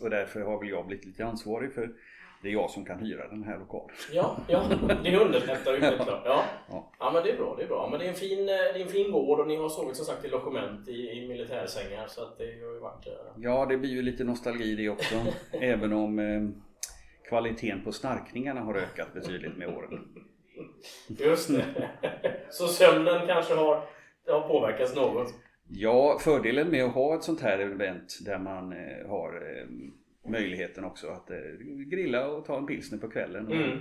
[0.03, 1.91] Och därför har väl jag blivit lite ansvarig för
[2.43, 3.95] det är jag som kan hyra den här lokalen.
[4.13, 4.63] Ja, ja
[5.03, 6.21] det underlättar ju helt klart.
[6.25, 6.43] Ja.
[6.69, 6.91] Ja.
[6.99, 7.55] ja, men det är bra.
[7.57, 7.87] Det är bra.
[7.91, 9.95] Men det är en fin, eh, det är en fin gård och ni har sovit
[9.95, 13.07] som sagt i logement i, i militärsängar så att det har ju varit...
[13.07, 15.15] eh, Ja, det blir ju lite nostalgi det också.
[15.51, 16.41] även om eh,
[17.31, 19.99] kvaliteten på snarkningarna har ökat betydligt med åren.
[21.07, 21.65] Just det.
[22.49, 23.83] Så sömnen kanske har,
[24.27, 25.33] har påverkats något.
[25.67, 29.67] Ja, fördelen med att ha ett sånt här event där man eh, har eh,
[30.31, 31.37] möjligheten också att eh,
[31.87, 33.51] grilla och ta en pilsner på kvällen.
[33.51, 33.79] Mm.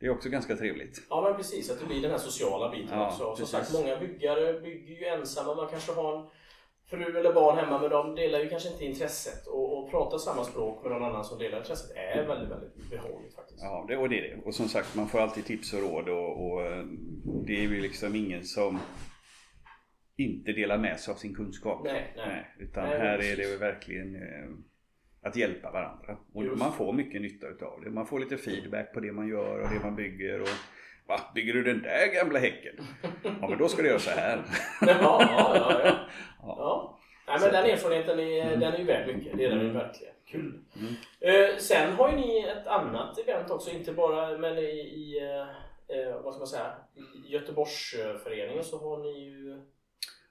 [0.00, 1.06] Det är också ganska trevligt.
[1.10, 3.18] Ja men precis, att det blir den här sociala biten Ja, också.
[3.18, 3.50] Som precis.
[3.50, 5.54] sagt, många byggare bygger ju ensamma.
[5.54, 6.26] Man kanske har en
[6.90, 9.46] fru eller barn hemma men de delar ju kanske inte intresset.
[9.46, 13.34] Och, och prata samma språk med någon annan som delar intresset är väldigt, väldigt behagligt
[13.34, 13.62] faktiskt.
[13.62, 14.42] Ja, det, och det är det.
[14.44, 16.84] Och som sagt, man får alltid tips och råd och, och eh,
[17.46, 18.78] det är ju liksom ingen som
[20.16, 21.80] inte delar med sig av sin kunskap.
[21.84, 22.54] Nej, nej.
[22.58, 24.48] utan Nej, här är det ju verkligen eh,
[25.22, 26.18] att hjälpa varandra.
[26.34, 26.58] Och Just.
[26.58, 27.90] man får mycket nytta utav det.
[27.90, 30.40] Man får lite feedback på det man gör och det man bygger.
[30.40, 30.48] Och,
[31.08, 32.74] Va, bygger du den där gamla häcken?
[33.40, 34.42] Ja men då ska du göra så här.
[34.80, 35.80] Ja, ja, ja.
[35.82, 35.96] ja.
[36.42, 36.98] Ja.
[37.26, 39.38] Nej, men den erfarenheten är, den är ju värd mycket.
[39.38, 40.14] Det är den ju verkligen.
[40.26, 40.60] Kul.
[41.20, 45.18] Eh, sen har ju ni ett annat event också, inte bara men i, i
[45.88, 46.72] eh, vad ska man säga,
[47.26, 49.62] i Göteborgsföreningen så har ni ju,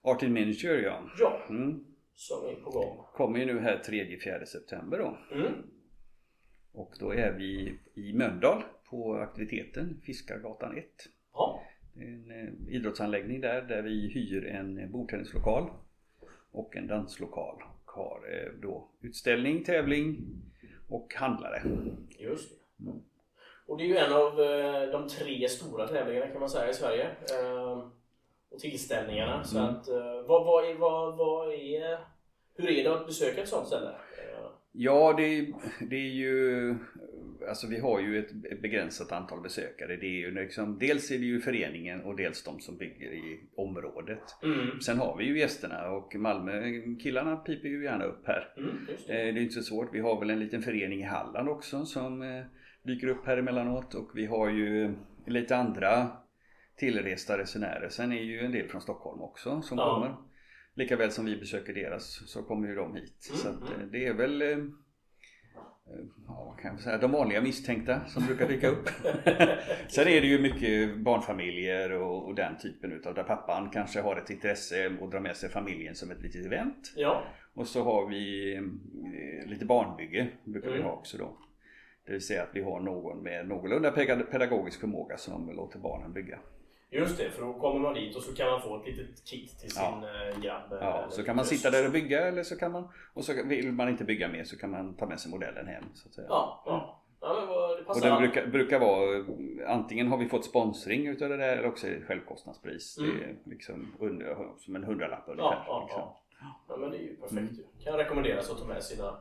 [0.04, 1.00] Art in Miniature ja.
[1.20, 1.86] ja, Mm.
[2.16, 3.06] som är på gång.
[3.14, 5.18] Kommer ju nu här 3-4 september då.
[5.36, 5.54] Mm.
[6.74, 10.86] Och då är vi i Mölndal på aktiviteten Fiskargatan 1.
[11.34, 11.64] Ja.
[11.94, 15.70] Det är en eh, idrottsanläggning där, där vi hyr en bordtennislokal
[16.52, 17.56] och en danslokal.
[17.86, 20.18] Och har eh, då utställning, tävling
[20.90, 21.62] och handlare.
[22.20, 22.92] Just det.
[23.68, 26.74] Och det är ju en av eh, de tre stora tävlingarna kan man säga i
[26.74, 27.04] Sverige.
[27.42, 27.90] Eh,
[28.50, 29.44] och tillställningarna.
[29.44, 29.70] Så Mm.
[29.70, 29.88] att,
[30.28, 32.00] vad, vad, är, vad, vad är,
[32.56, 33.92] hur är det att besöka ett sånt ställe?
[34.72, 35.54] Ja, det,
[35.90, 36.76] det är ju...
[37.50, 39.96] Alltså vi har ju ett begränsat antal besökare.
[39.96, 43.40] Det är ju liksom, dels är det ju föreningen och dels de som bygger i
[43.56, 44.24] området.
[44.44, 44.82] Mm.
[44.82, 48.54] Sen har vi ju gästerna och Malmö-killarna piper ju gärna upp här.
[48.58, 49.24] Mm, just Eh, det.
[49.32, 49.90] Det är inte så svårt.
[49.94, 52.44] Vi har väl en liten förening i Halland också som eh,
[52.84, 54.94] dyker upp här emellanåt och vi har ju
[55.28, 56.08] lite andra
[56.76, 57.90] tillresta resenärer.
[57.90, 59.94] Sen är ju en del från Stockholm också som Ja.
[59.96, 60.16] kommer.
[60.76, 63.28] Likaväl som vi besöker deras så kommer ju de hit.
[63.30, 63.92] Mm, Så att, eh, mm.
[63.92, 64.42] det är väl
[66.28, 68.90] ja, kan jag säga, de vanliga misstänkta som brukar dyka upp.
[69.88, 74.16] Sen är det ju mycket barnfamiljer och, och den typen utav där pappan kanske har
[74.16, 76.94] ett intresse och drar med sig familjen som ett litet event.
[76.96, 77.24] Ja,
[77.54, 80.88] Och så har vi eh, lite barnbygge, brukar vi Mm.
[80.88, 81.38] ha också då.
[82.06, 83.92] Det vill säga att vi har någon med någorlunda
[84.32, 86.40] pedagogisk förmåga som låter barnen bygga.
[86.90, 87.32] Just det.
[87.32, 89.84] För då kommer man dit och så kan man få ett litet kit till sin
[89.84, 90.30] Ja.
[90.34, 90.64] eh, grabb.
[90.82, 93.72] Ja, så kan man sitta där och bygga eller så kan man, och så vill
[93.72, 95.84] man inte bygga mer så kan man ta med sig modellen hem.
[95.94, 96.28] Så att säga.
[96.30, 97.02] Ja, ja.
[97.22, 99.26] ja men vad, det Och det brukar, brukar vara,
[99.74, 102.98] antingen har vi fått sponsring utav det där eller också är det självkostnadspris.
[102.98, 103.18] Mm.
[103.18, 105.50] Det är liksom under, som en hundralapp ungefär.
[105.50, 106.02] ja, ja, liksom.
[106.02, 106.22] ja.
[106.68, 107.66] ja, men det är ju perfekt Mm.
[107.84, 109.18] Kan rekommenderas att ta med sina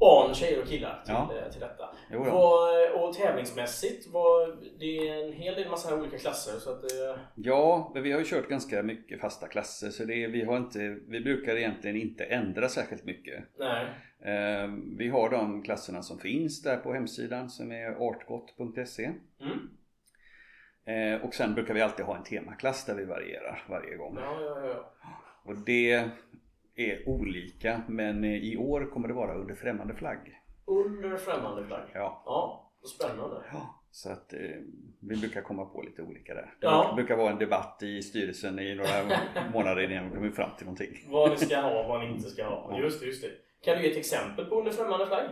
[0.00, 1.32] barn, tjejer och killar till, Ja.
[1.44, 1.88] eh, till detta.
[2.10, 2.24] Jo.
[2.24, 7.18] Vad, och tävlingsmässigt, vad, det är en hel del massa olika klasser så att det...
[7.34, 10.78] Ja, men vi har ju kört ganska mycket fasta klasser så det vi, har inte,
[11.08, 13.44] vi brukar egentligen inte ändra särskilt mycket.
[13.58, 13.86] Nej.
[14.24, 19.10] Eh, vi har de klasserna som finns där på hemsidan som är artgott.se
[20.86, 21.14] Mm.
[21.14, 24.16] eh, och sen brukar vi alltid ha en temaklass där vi varierar varje gång.
[24.20, 24.92] Ja, ja, ja.
[25.44, 26.10] Och det
[26.76, 30.18] är olika men eh, i år kommer det vara under främmande flagg.
[30.66, 31.88] Under främmande flagg.
[31.94, 33.42] Ja, Ja, spännande.
[33.52, 33.80] ja.
[33.90, 34.40] så att eh,
[35.00, 36.42] vi brukar komma på lite olika där.
[36.60, 36.92] Det Ja.
[36.96, 38.90] brukar, vara en debatt i styrelsen i några
[39.52, 41.04] månader innan vi kommer fram till någonting.
[41.08, 42.78] Vad ni ska ha, vad ni inte ska ha.
[42.80, 43.30] Just det, just det.
[43.64, 45.24] Kan du ge ett exempel på under främmande flagg?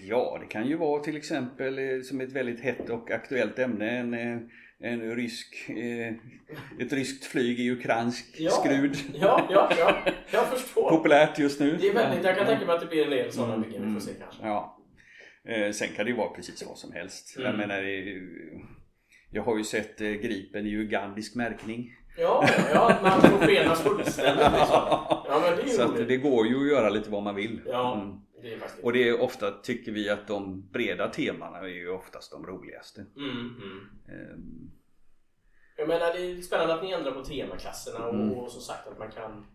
[0.00, 3.90] Ja, det kan ju vara till exempel eh, som ett väldigt hett och aktuellt ämne
[3.90, 4.38] en, eh,
[4.82, 6.14] en rysk, eh,
[6.86, 8.50] ett ryskt flyg i ukrainsk Ja.
[8.50, 8.96] skrud.
[9.14, 9.96] Ja, ja, ja.
[10.30, 10.90] Jag förstår.
[10.90, 11.76] Populärt just nu.
[11.80, 12.50] Det är väldigt, jag kan Ja.
[12.50, 14.46] tänka mig att det blir en del sådana Mm, byggen vi får se kanske.
[14.46, 14.78] Ja.
[15.48, 17.34] Eh, sen kan det ju vara precis vad som helst.
[17.36, 17.56] Jag Mm.
[17.56, 18.60] menar, det är ju-
[19.30, 21.92] jag har ju sett eh, Gripen i ugandisk märkning.
[22.18, 24.66] Ja, ja, man får skenas fullständigt liksom.
[25.28, 27.34] Ja, men det är ju Så att det går ju att göra lite vad man
[27.34, 27.60] vill.
[27.66, 28.16] Ja, Mm.
[28.46, 32.32] Det är Och det är ofta, tycker vi, att de breda temana är ju oftast
[32.32, 33.06] de roligaste.
[33.16, 33.88] Mm, mm.
[34.08, 34.70] Ehm,
[35.76, 38.32] Jag menar, det är spännande att ni ändrar på temaklasserna och, Mm.
[38.32, 39.46] och som sagt att man kan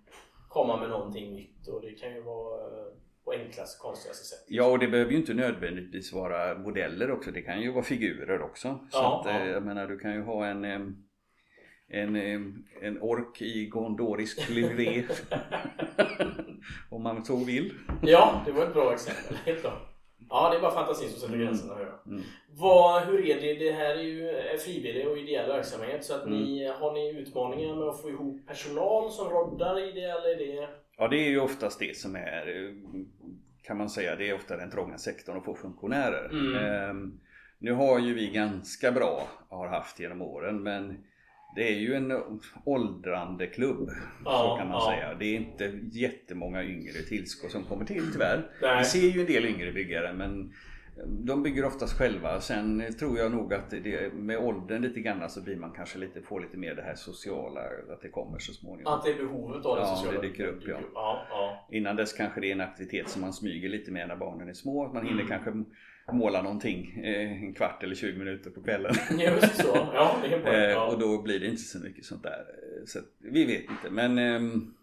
[0.49, 4.45] komma med någonting nytt och det kan ju vara eh, på enklaste, konstigaste sätt.
[4.47, 7.31] Ja, och det behöver ju inte nödvändigtvis vara modeller också.
[7.31, 8.79] Det kan ju vara figurer också.
[8.91, 9.51] Så Ja, att, eh, ja.
[9.53, 11.03] jag menar, du kan ju ha en, em,
[11.87, 12.41] en, eh,
[12.87, 15.03] en ork i gondorisk livré.
[16.89, 17.73] Om man så vill.
[18.01, 19.37] Ja, det var ett bra exempel.
[19.45, 19.87] Helt klart.
[20.29, 21.45] Ja, det är bara fantasin som sätter Mm.
[21.45, 21.75] gränserna.
[22.05, 22.21] Mm.
[22.49, 23.53] Vad, hur är det?
[23.53, 26.05] Det här är ju frivillig och ideell verksamhet.
[26.05, 26.39] Så att Mm.
[26.39, 30.01] ni, har ni utmaningar med att få ihop personal som roddar i det?
[30.05, 30.69] Eller är det...
[30.97, 32.73] Ja det är ju oftast det som är eh,
[33.63, 36.29] kan man säga, det är ofta den trånga sektorn att få funktionärer.
[36.31, 36.55] Mm.
[36.55, 37.19] Ehm,
[37.59, 41.03] nu har ju vi ganska bra, har haft genom åren, men
[41.55, 42.11] det är ju en
[42.65, 43.89] åldrande klubb.
[44.25, 44.91] Ja, så kan man ja.
[44.95, 45.13] säga.
[45.19, 48.49] Det är inte jättemånga yngre tillskott som kommer till tyvärr.
[48.61, 48.77] Nej.
[48.79, 50.53] Vi ser ju en del yngre byggare men
[51.07, 52.41] de bygger oftast själva.
[52.41, 56.21] Sen tror jag nog att det, med åldern lite grann så blir man kanske lite,
[56.21, 57.61] får lite mer det här sociala,
[57.93, 58.93] att det kommer så småningom.
[58.93, 60.21] Att det är behovet av det Ja, sociala?
[60.21, 60.79] det dyker upp, ja.
[60.93, 61.67] ja, ja.
[61.71, 64.53] Innan dess kanske det är en aktivitet som man smyger lite med när barnen är
[64.53, 64.93] små.
[64.93, 65.27] Man hinner Mm.
[65.27, 65.63] kanske
[66.11, 68.93] måla någonting eh, en kvart eller 20 minuter på kvällen.
[69.09, 69.71] Precis så.
[69.93, 70.63] Ja, det är.
[70.65, 70.85] Eh, Ja.
[70.87, 72.39] och då blir det inte så mycket sånt där.
[72.39, 74.73] Eh, Så vi vet inte men ehm,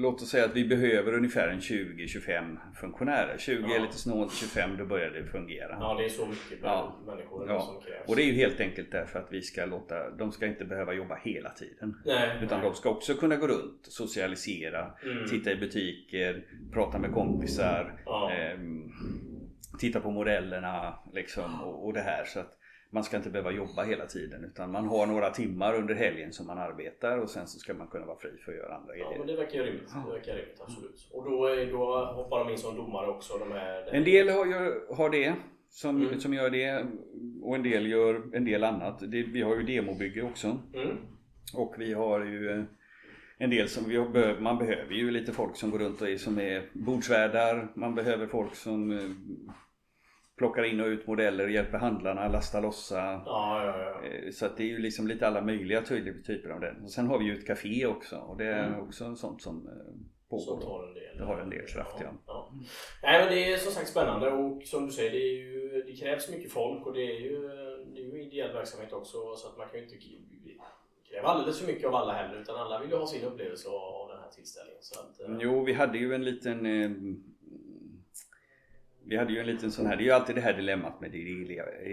[0.00, 3.36] Låt oss säga att vi behöver ungefär en 20-25 funktionärer.
[3.38, 3.76] 20 Ja.
[3.76, 5.76] är lite snålt, 25 då börjar det fungera.
[5.80, 6.96] ja, det är så mycket Ja.
[7.06, 7.60] människor Ja.
[7.60, 8.08] som krävs.
[8.08, 10.92] Och det är ju helt enkelt därför att vi ska låta, de ska inte behöva
[10.92, 11.96] jobba hela tiden.
[12.04, 12.68] Nej, Utan nej.
[12.70, 15.28] de ska också kunna gå runt, socialisera, Mm.
[15.28, 18.30] titta i butiker, prata med kompisar, Ja.
[18.32, 18.90] ehm,
[19.78, 22.24] titta på modellerna liksom, och, och det här.
[22.24, 22.57] Så att
[22.90, 26.46] man ska inte behöva jobba hela tiden utan man har några timmar under helgen som
[26.46, 29.04] man arbetar och sen så ska man kunna vara fri för att göra andra Ja,
[29.06, 29.18] grejer.
[29.18, 29.88] men det verkar ju rimligt.
[30.06, 31.08] Det verkar rimligt, absolut.
[31.12, 33.38] Och då, är, då hoppar de in som domare också?
[33.38, 35.34] De är, En del har, gör, har det
[35.70, 36.20] som, Mm.
[36.20, 36.86] som gör det
[37.42, 38.98] och en del gör en del annat.
[39.00, 40.96] Det, vi har ju demobygge också Mm.
[41.54, 42.62] och vi har ju eh,
[43.38, 46.08] en del som vi har, be- man behöver ju lite folk som går runt och
[46.08, 47.68] är som är bordsvärdar.
[47.74, 49.04] Man behöver folk som eh,
[50.38, 52.96] plockar in och ut modeller, hjälper handlarna, lasta lossa.
[53.26, 54.08] Ja, ja, ja.
[54.08, 56.82] Eh, Så det är ju liksom lite alla möjliga ty- typer av den.
[56.84, 58.80] Och sen har vi ju ett café också och det är Mm.
[58.80, 59.72] också sånt som eh,
[60.38, 60.60] Som pågår.
[60.60, 60.66] då.
[60.66, 61.16] tar en del.
[61.18, 62.12] Det har en del kraft, ja.
[62.26, 62.52] ja.
[63.02, 66.30] Nej men det är som sagt spännande och som du säger det, ju, det krävs
[66.30, 67.40] mycket folk och det är ju,
[67.94, 69.96] det är ju ideell verksamhet också så att man kan ju inte
[71.10, 74.08] kräva alldeles för mycket av alla heller utan alla vill ju ha sin upplevelse av
[74.08, 74.80] den här tillställningen.
[75.00, 76.66] Att, eh, Jo, vi hade ju en liten
[79.08, 81.10] Vi hade ju en liten sån här, det är ju alltid det här dilemmat med
[81.10, 81.18] det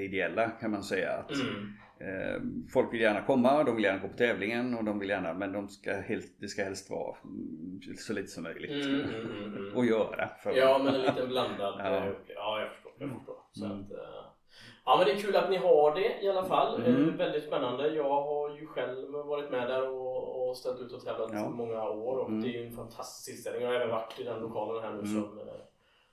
[0.05, 1.11] ideella kan man säga.
[1.11, 1.73] Att, mm.
[1.99, 2.41] eh,
[2.73, 5.51] folk vill gärna komma, de vill gärna gå på tävlingen och de vill gärna, men
[5.51, 9.57] de ska helst, det ska helst vara mm, så lite som möjligt Mm, mm, mm,
[9.57, 9.77] mm.
[9.77, 10.29] att göra.
[10.43, 12.05] För, Ja men en liten blandad Ja.
[12.05, 12.11] ja.
[12.35, 13.35] ja jag förstår, jag förstår.
[13.51, 13.79] Så Mm.
[13.81, 13.97] att, eh,
[14.87, 16.83] Ja men det är kul att ni har det i alla fall.
[16.83, 17.09] Mm.
[17.09, 17.87] Eh, väldigt spännande.
[17.95, 21.49] Jag har ju själv varit med där och, och ställt ut och tävlat Ja.
[21.49, 22.41] många år och Mm.
[22.41, 23.61] det är ju en fantastisk tillställning.
[23.63, 25.13] Jag har även varit i den lokalen här nu Mm.
[25.23, 25.45] som, eh,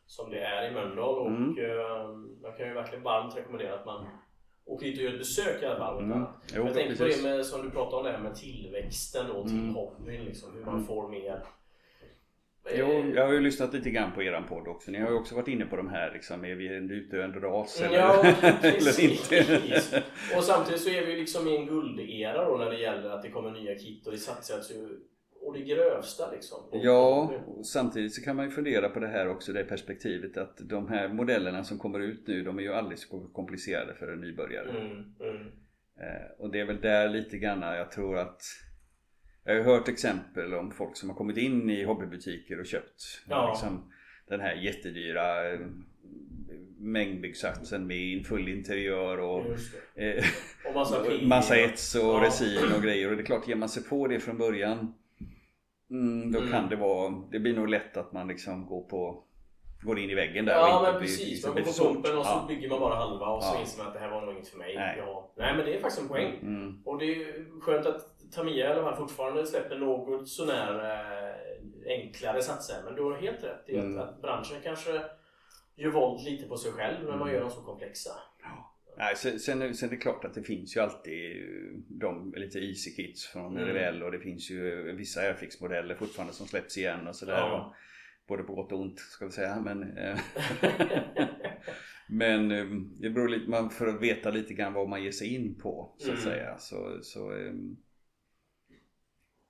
[0.06, 1.58] som det är i Mölndal och Mm.
[1.58, 1.64] eh,
[2.42, 4.06] jag kan ju verkligen varmt rekommendera att man
[4.64, 5.98] åker dit och gör ett besök i alla fall.
[6.02, 6.18] Mm.
[6.56, 9.42] Jo, jag tänkte på det med, som du pratade om det här med tillväxten då
[9.48, 9.74] till Mm.
[9.74, 10.86] hobbyn liksom, hur man Mm.
[10.86, 11.42] får mer
[12.78, 14.90] Jo, eh, jag har ju lyssnat lite grann på eran podd också.
[14.90, 17.80] Ni har ju också varit inne på de här liksom, är vi en utdöende ras
[17.80, 18.24] eller, Ja,
[18.62, 20.02] eller inte?
[20.36, 23.30] Och samtidigt så är vi liksom i en guldera då när det gäller att det
[23.30, 24.88] kommer nya kit och det satsas ju
[25.52, 26.58] och det grövsta liksom.
[26.72, 30.56] Ja, och samtidigt så kan man ju fundera på det här också, det perspektivet att
[30.60, 34.20] de här modellerna som kommer ut nu, de är ju alldeles för komplicerade för en
[34.20, 34.70] nybörjare.
[34.70, 35.46] Mm, mm.
[36.00, 38.42] Eh, och det är väl där lite grann jag tror att
[39.44, 43.02] Jag har ju hört exempel om folk som har kommit in i hobbybutiker och köpt
[43.28, 43.50] Ja.
[43.50, 43.92] liksom,
[44.28, 45.60] den här jättedyra eh,
[46.78, 49.44] mängdbyggsatsen med full interiör och
[49.94, 50.24] eh,
[50.66, 50.74] Och
[51.28, 52.22] massa ets och Ja.
[52.24, 54.94] resin och grejer och det är klart ger man sig på det från början
[55.92, 56.50] mm, Då Mm.
[56.52, 59.24] kan det vara Det blir nog lätt att man liksom går på
[59.84, 62.26] Går in i väggen där och Ja inte men precis, man går på pumpen och
[62.26, 62.44] så Ja.
[62.48, 63.60] bygger man bara halva och så Ja.
[63.60, 64.74] inser man att det här var nog inget för mig.
[64.76, 64.94] Nej.
[64.98, 65.30] Ja.
[65.36, 66.38] Nej men det är faktiskt en poäng.
[66.42, 66.82] Mm.
[66.84, 68.00] Och det är skönt att
[68.34, 72.76] Tamiya eller de här fortfarande släpper något sånär eh, enklare satser.
[72.84, 73.98] Men du har helt rätt i att, Mm.
[74.00, 75.00] att branschen kanske
[75.76, 77.34] gör våld lite på sig själv när man Mm.
[77.34, 78.10] gör dem så komplexa.
[79.02, 81.36] Nej, sen, sen, sen är det klart att det finns ju alltid
[81.88, 83.68] de lite easy kits från Mm.
[83.68, 87.32] Revell och det finns ju vissa Airfix modeller fortfarande som släpps igen och sådär.
[87.32, 87.74] Ja.
[88.28, 89.60] Både på gott och ont ska vi säga.
[89.60, 90.18] Men, eh,
[92.08, 92.64] men eh,
[93.00, 95.94] det beror lite, man för att veta lite grann vad man ger sig in på
[95.98, 96.30] så att Mm.
[96.32, 96.58] säga.
[96.58, 97.52] Så, så, eh,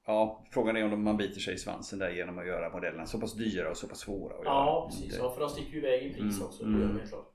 [0.07, 3.21] ja, frågan är om man biter sig i svansen där genom att göra modellerna så
[3.21, 4.87] pass dyra och så pass svåra att Ja göra.
[4.89, 6.65] precis, Det- ja, för de sticker ju iväg i pris Mm, också.
[6.65, 6.97] Det mm.
[6.99, 7.35] helt klart.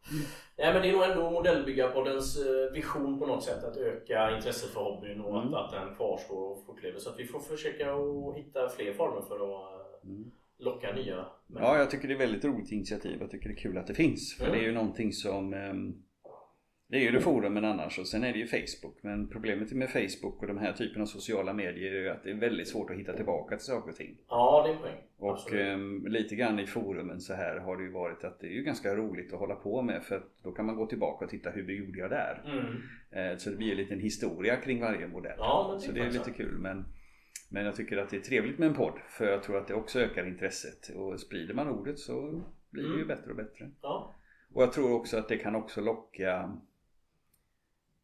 [0.58, 4.70] Nej men det är nog ändå modellbyggarpoddens eh, vision på något sätt att öka intresset
[4.70, 5.54] för hobbyn och Mm.
[5.54, 7.00] att, att den kvarstår och fortlever.
[7.00, 10.32] Så att vi får försöka att hitta fler former för att eh, Mm.
[10.60, 11.26] locka nya
[11.56, 13.18] Ja, jag tycker det är väldigt roligt initiativ.
[13.22, 14.36] Jag tycker det är kul att det finns.
[14.38, 14.58] För Mm.
[14.58, 15.96] det är ju någonting som ehm,
[16.90, 18.98] Det är ju det forumen annars och sen är det ju Facebook.
[19.02, 22.30] Men problemet med Facebook och de här typen av sociala medier är ju att det
[22.32, 24.18] är väldigt svårt att hitta tillbaka till saker och ting.
[24.30, 25.04] Ja, det är poäng.
[25.18, 25.62] Och Absolut.
[26.06, 28.64] eh, lite grann i forumen så här har det ju varit att det är ju
[28.64, 31.50] ganska roligt att hålla på med för att då kan man gå tillbaka och titta
[31.50, 32.44] hur gjorde jag där?
[32.46, 33.32] Mm.
[33.32, 35.36] Eh, så det blir ju en liten historia kring varje modell.
[35.38, 36.58] Ja, det så det är lite kul.
[36.60, 36.86] Men,
[37.52, 39.74] men jag tycker att det är trevligt med en podd för jag tror att det
[39.74, 40.90] också ökar intresset.
[40.96, 43.08] Och sprider man ordet så blir det ju Mm.
[43.08, 43.70] bättre och bättre.
[43.82, 44.14] Ja.
[44.54, 46.58] Och jag tror också att det kan också locka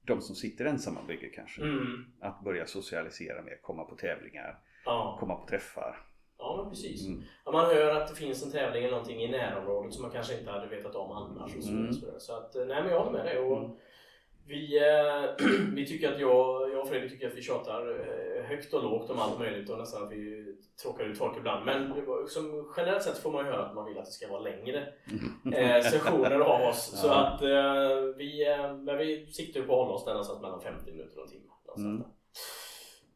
[0.06, 1.62] de som sitter ensamma bygger kanske.
[1.62, 2.06] Mm.
[2.22, 5.18] Att börja socialisera mer, komma på tävlingar, Ja.
[5.20, 5.98] komma på träffar.
[6.38, 7.08] ja, men precis.
[7.08, 7.24] Mm.
[7.46, 10.40] Ja, man hör att det finns en tävling eller någonting i närområdet som man kanske
[10.40, 11.56] inte hade vetat om annars.
[11.56, 11.94] Och så, Mm.
[12.20, 13.38] så att, eh, nej men jag håller med dig.
[13.40, 13.72] Och Mm.
[14.48, 18.74] Vi, eh, vi tycker att jag, jag och Fredrik tycker att vi tjatar eh, högt
[18.74, 21.66] och lågt om allt möjligt och nästan att vi tråkar ut folk ibland.
[21.66, 21.94] Men
[22.28, 24.88] som, generellt sett får man ju höra att man vill att det ska vara längre
[25.54, 27.02] eh, sessioner av oss.
[27.02, 30.62] Så att eh, vi, eh, men vi siktar på att hålla oss där någonstans mellan
[30.62, 31.52] 50 minuter och en timme.
[31.78, 32.04] Mm.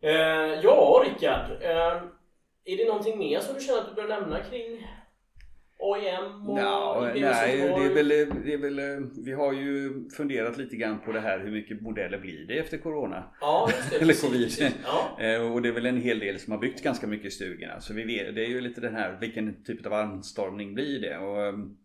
[0.01, 1.51] Eh, ja, Rickard.
[2.69, 4.87] Är det någonting mer som du känner att du bör nämna kring
[5.79, 6.57] AIM och
[7.09, 8.07] IBM nej, det är, väl,
[8.45, 12.19] det är väl, vi har ju funderat lite grann på det här hur mycket modeller
[12.19, 13.23] blir det efter Corona?
[13.41, 13.97] Ja, just det.
[14.01, 14.73] Eller covid.
[14.83, 15.17] Ja.
[15.23, 17.81] Eh, Och det är väl en hel del som har byggt ganska mycket i stugorna.
[17.81, 21.17] Så vi vet, det är ju lite den här, vilken typ av anstormning blir det?
[21.17, 21.77] Och ehm,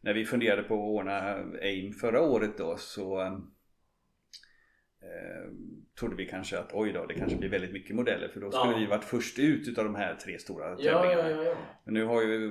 [0.00, 3.20] när vi funderade på att ordna AIM förra året då så
[5.02, 5.50] eh,
[6.00, 8.72] trodde vi kanske att oj då, det kanske blir väldigt mycket modeller för då skulle
[8.72, 8.78] Ja.
[8.78, 11.02] vi varit först ut utav de här tre stora tävlingarna.
[11.12, 11.54] ja, ja, ja.
[11.84, 12.50] Men nu har ju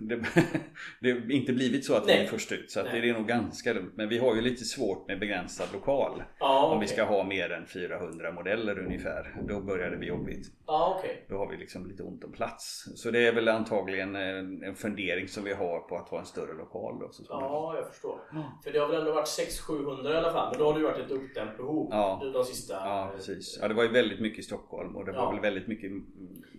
[0.00, 0.16] det,
[1.00, 2.24] det har inte blivit så att vi Nej.
[2.24, 3.92] är först ut så det är nog ganska lugnt.
[3.96, 6.22] Men vi har ju lite svårt med begränsad lokal.
[6.38, 6.94] Ja, Om vi okej.
[6.94, 9.34] ska ha mer än 400 modeller ungefär.
[9.48, 10.46] Då börjar det bli jobbigt.
[10.66, 11.26] Okej.
[11.28, 12.84] Då har vi liksom lite ont om plats.
[12.96, 16.26] Så det är väl antagligen en, en fundering som vi har på att ha en
[16.26, 17.08] större lokal då.
[17.12, 17.22] Så.
[17.28, 18.20] Ja, jag förstår.
[18.64, 19.26] För det har väl ändå varit
[19.68, 20.48] 600-700 i alla fall.
[20.50, 21.88] Men då har det ju varit ett uppdämt behov.
[21.90, 22.20] Ja.
[22.34, 22.74] De sista...
[22.74, 23.58] Ja precis.
[23.62, 25.30] Ja det var ju väldigt mycket i Stockholm och det var Ja.
[25.30, 25.90] väl väldigt mycket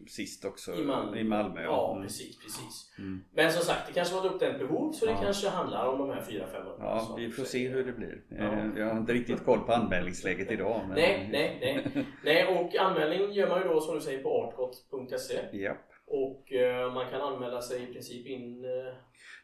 [0.07, 1.17] sist också I Malmö.
[1.19, 1.91] I Malmö ja.
[1.91, 2.03] Mm.
[2.07, 2.93] precis, precis.
[2.99, 3.23] Mm.
[3.33, 5.21] Men som sagt, det kanske var ett uppdämt behov så det Ja.
[5.21, 6.75] kanske handlar om de här 400-500.
[6.79, 8.21] Ja, vi får se hur det blir.
[8.29, 8.43] Ja.
[8.43, 10.81] Eh, Jag har inte riktigt koll på anmälningsläget idag.
[10.87, 10.95] Men...
[10.95, 12.05] Nej, nej, nej.
[12.23, 15.77] nej, och anmälning gör man ju då som du säger på artgot.se Ja.
[16.09, 18.65] Och eh, man kan anmäla sig i princip in...
[18.65, 18.93] Eh,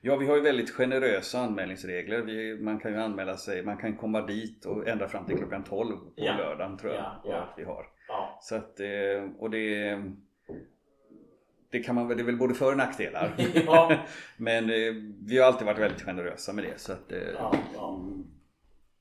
[0.01, 2.21] ja, vi har ju väldigt generösa anmälningsregler.
[2.21, 5.63] Vi, man kan ju anmäla sig, man kan komma dit och ända fram till klockan
[5.63, 6.37] 12 på Ja.
[6.37, 7.01] lördagen tror jag.
[7.03, 7.35] Ja, ja.
[7.37, 7.85] att vi har.
[8.07, 8.39] ja.
[8.41, 10.01] Så att, eh, och det,
[11.71, 13.35] det kan man det är väl både för och nackdelar.
[13.65, 13.97] Ja.
[14.37, 14.67] Men
[15.25, 16.79] vi har alltid varit väldigt generösa med det.
[16.79, 17.09] Så att.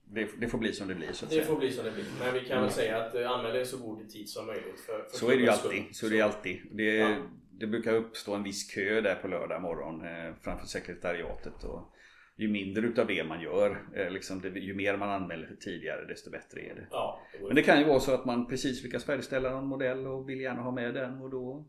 [0.07, 1.47] Det, det får bli som det blir så att Det säga.
[1.47, 2.05] får bli som det blir.
[2.21, 4.81] Men vi kan väl säga att eh, anmäl er så god tid som möjligt.
[4.87, 5.71] För, för Så är det ju alltid.
[5.71, 5.95] skull.
[5.95, 6.61] Så är det alltid.
[6.73, 7.17] Det, Ja.
[7.59, 11.65] Det brukar uppstå en viss kö där på lördag morgon eh, framför sekretariatet.
[11.65, 11.91] Och
[12.37, 16.05] ju mindre utav det man gör, eh, liksom det, ju mer man anmäler för tidigare
[16.05, 16.87] desto bättre är det.
[16.91, 20.07] Ja, det Men det kan ju vara så att man precis lyckas färdigställa någon modell
[20.07, 21.65] och vill gärna ha med den och då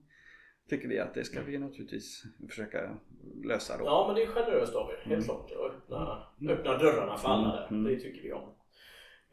[0.69, 2.97] tycker vi att det ska vi naturligtvis försöka
[3.43, 3.85] lösa då.
[3.85, 4.95] Ja, men det är generöst av er.
[4.95, 5.23] Helt Mm.
[5.23, 5.51] klart.
[5.51, 7.67] Att öppna, öppna dörrarna för alla där.
[7.67, 7.83] Mm.
[7.83, 8.54] Det tycker vi om.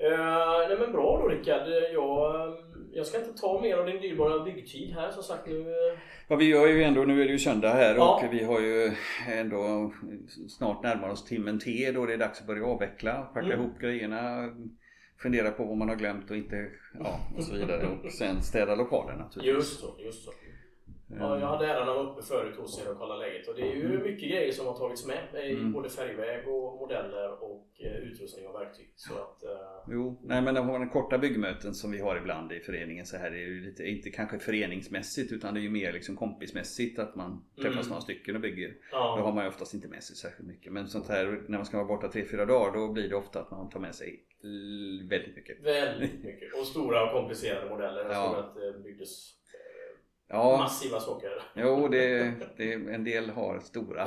[0.02, 1.68] Uh, nej men bra då Rickard.
[1.94, 2.54] Jag, eh,
[2.92, 5.60] jag ska inte ta mer av din dyrbara byggtid här som sagt nu.
[5.60, 8.22] eh, Ja vi gör ju ändå, nu är det ju söndag här Ja.
[8.26, 8.92] och vi har ju
[9.32, 9.92] ändå
[10.48, 13.60] snart närmar oss timmen T då det är dags att börja avveckla, packa Mm.
[13.60, 14.48] ihop grejerna,
[15.22, 18.74] fundera på vad man har glömt och inte, ja och så vidare och sen städa
[18.74, 19.54] lokalen naturligtvis.
[19.56, 20.30] Just så, just så.
[21.18, 23.62] Ja, jag hade äran att vara uppe förut hos er och kolla läget och det
[23.72, 25.72] är ju mycket grejer som har tagits med i Mm.
[25.72, 28.92] både färgväg och modeller och eh, utrustning och verktyg.
[28.96, 29.50] Så att, eh,
[29.88, 33.36] Jo, nej men de korta byggmöten som vi har ibland i föreningen så här är
[33.36, 37.76] ju lite, inte kanske föreningsmässigt utan det är ju mer liksom kompismässigt att man träffas
[37.76, 37.88] Mm.
[37.88, 38.68] några stycken och bygger.
[38.68, 40.72] Då ja, har man ju oftast inte med sig särskilt mycket.
[40.72, 43.50] Men sånt här när man ska vara borta 3-4 dagar då blir det ofta att
[43.50, 44.20] man tar med sig
[45.10, 45.62] väldigt mycket.
[45.64, 46.54] väldigt mycket.
[46.60, 48.02] Och stora och komplicerade modeller.
[48.04, 48.30] Jag Ja.
[48.30, 49.41] såg att det byggdes
[50.32, 51.30] Ja, massiva saker.
[51.54, 54.06] jo det, det, en del har stora,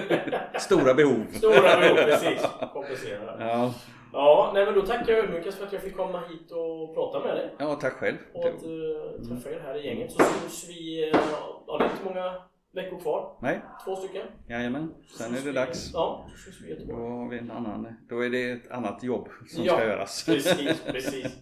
[0.60, 1.24] stora behov.
[1.32, 2.46] Stora behov, precis.
[2.72, 3.44] Komplicerade.
[3.44, 3.74] Ja,
[4.12, 7.20] Ja, nej men då tackar jag ödmjukast för att jag fick komma hit och prata
[7.26, 7.54] med dig.
[7.58, 8.16] ja, tack själv.
[8.34, 10.12] Och att uh, träffa er här i gänget.
[10.12, 11.20] Så syns vi, uh,
[11.66, 12.32] ja det är inte många
[12.74, 13.36] veckor kvar.
[13.42, 14.26] Nej, Två stycken.
[14.48, 14.94] jajamän.
[15.18, 15.90] Sen är det dags.
[15.94, 19.02] Ja, så syns vi i Då har vi en annan, då är det ett annat
[19.02, 20.24] jobb som Ja, ska göras.
[20.26, 21.36] Precis, precis.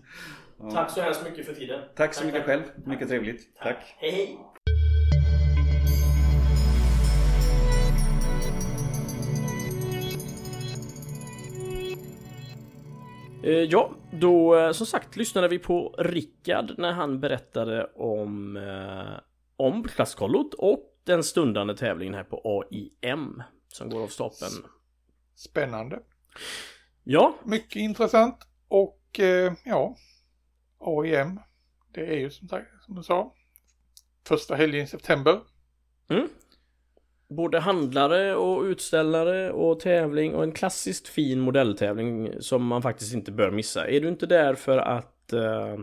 [0.58, 0.70] Ja.
[0.70, 1.80] Tack så hemskt mycket för tiden.
[1.96, 2.62] Tack så mycket själv.
[2.86, 3.56] Mycket trevligt.
[3.62, 3.94] Tack.
[3.98, 4.38] Hej hej!
[13.42, 19.20] Eh, Ja, då eh, som sagt lyssnade vi på Rickard när han berättade om, eh,
[19.56, 24.64] om klasskollot och den stundande tävlingen här på AIM som går av stapeln.
[25.34, 25.98] Spännande.
[27.04, 28.36] Ja, Mycket intressant
[28.68, 29.96] och eh, ja,
[30.84, 31.40] AIM,
[31.92, 33.34] det är ju som, sagt, som du sa,
[34.28, 35.40] första helgen i september.
[37.28, 43.32] både handlare och utställare och tävling och en klassiskt fin modelltävling som man faktiskt inte
[43.32, 43.88] bör missa.
[43.88, 45.78] Är du inte där för att eh,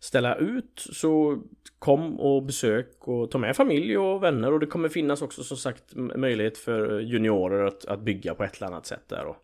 [0.00, 1.42] ställa ut så
[1.78, 5.56] kom och besök och ta med familj och vänner och det kommer finnas också som
[5.56, 9.24] sagt möjlighet för juniorer att, att bygga på ett eller annat sätt där.
[9.24, 9.36] Och,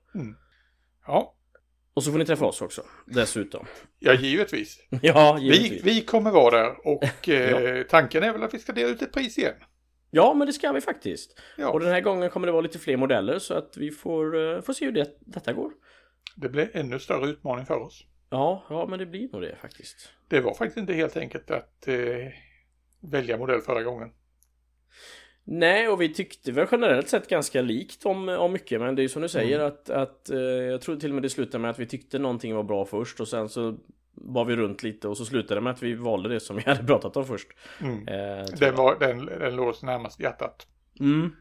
[1.06, 1.35] Ja,
[1.96, 3.66] och så får ni träffa oss också dessutom.
[3.98, 4.78] ja givetvis.
[5.02, 5.84] Ja, Vi, givetvis.
[5.84, 9.12] vi kommer vara där och eh, tanken är väl att vi ska dela ut ett
[9.12, 9.54] pris igen.
[10.10, 11.40] Ja, men det ska vi faktiskt.
[11.56, 14.54] Ja, Och den här gången kommer det vara lite fler modeller så att vi får,
[14.56, 15.72] eh, får se hur det, detta går.
[16.36, 18.04] det blir ännu större utmaning för oss.
[18.30, 19.96] Ja, ja, men det blir nog det faktiskt.
[20.28, 21.94] Det var faktiskt inte helt enkelt att eh,
[23.00, 24.08] välja modell förra gången.
[25.48, 29.02] Nej, och vi tyckte väl generellt sett ganska likt om, om mycket, men det är
[29.02, 31.70] ju som du säger att, att eh, jag tror till och med det slutade med
[31.70, 33.76] att vi tyckte någonting var bra först och sen så
[34.14, 36.62] var vi runt lite och så slutade det med att vi valde det som vi
[36.66, 37.48] hade pratat om först.
[37.80, 38.08] Mm.
[38.08, 40.66] Eh, Den, var, den, den låg närmast hjärtat.
[41.00, 41.32] Mm.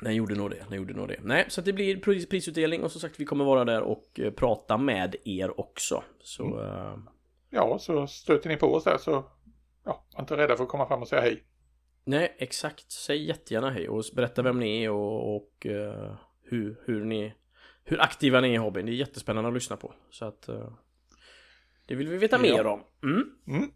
[0.00, 1.18] Den gjorde nog det, den gjorde nog det.
[1.22, 4.30] Nej, så det blir pris, prisutdelning och som sagt vi kommer vara där och eh,
[4.30, 6.02] prata med er också.
[6.22, 6.96] Så eh,
[7.50, 9.24] Ja, så stöter ni på oss där så
[9.84, 11.44] ja, var inte rädda för att komma fram och säga hej.
[12.08, 12.90] Nej, exakt.
[12.92, 17.34] Säg jättegärna hej och berätta vem ni är och, och eh, hur, hur ni
[17.84, 18.86] hur aktiva ni är i hobbyn.
[18.86, 19.94] Det är jättespännande att lyssna på.
[20.10, 20.68] Så att eh,
[21.86, 22.42] det vill vi veta Ja.
[22.42, 22.80] mer om.
[23.02, 23.24] Mm.
[23.48, 23.70] Mm.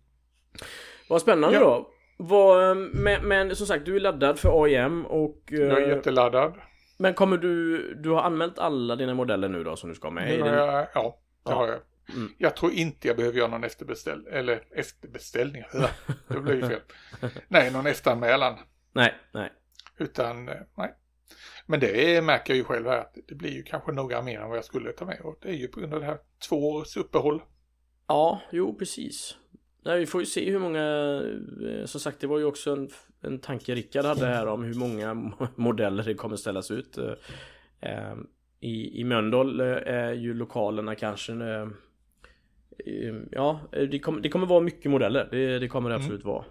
[1.08, 1.64] Vad spännande Ja.
[1.64, 1.88] då.
[2.18, 5.52] Vad, men, men som sagt, du är laddad för AIM och...
[5.52, 6.54] eh, Jag är jätteladdad.
[6.98, 7.78] Men kommer du...
[7.94, 10.34] Du har anmält alla dina modeller nu då som du ska med?
[10.34, 11.54] I den- jag, ja, det Ja.
[11.56, 11.78] har jag.
[12.14, 12.32] Mm.
[12.38, 15.62] Jag tror inte jag behöver göra någon efterbeställ eller efterbeställning.
[16.28, 16.80] Det blir ju fel.
[17.48, 18.58] Nej, någon efteranmälan.
[18.92, 19.52] Nej, nej.
[19.98, 20.94] Utan, eh, nej.
[21.66, 24.40] Men det är, märker jag ju själv här att det blir ju kanske några mer
[24.40, 25.20] än vad jag skulle ta med.
[25.20, 27.42] Och det är ju på grund av det här två års uppehåll.
[28.08, 29.36] Ja, jo precis.
[29.84, 30.82] Nej, vi får ju se hur många...
[31.80, 32.88] eh, Som sagt, det var ju också en,
[33.20, 36.98] en tanke Rickard hade här om hur många mo- modeller det kommer ställas ut.
[37.80, 38.14] Eh,
[38.60, 41.32] I, i Mölndal är ju lokalerna kanske...
[42.86, 45.28] eh, eh, Ja, det kommer, det kommer vara mycket modeller.
[45.30, 46.44] Det, det kommer det absolut vara.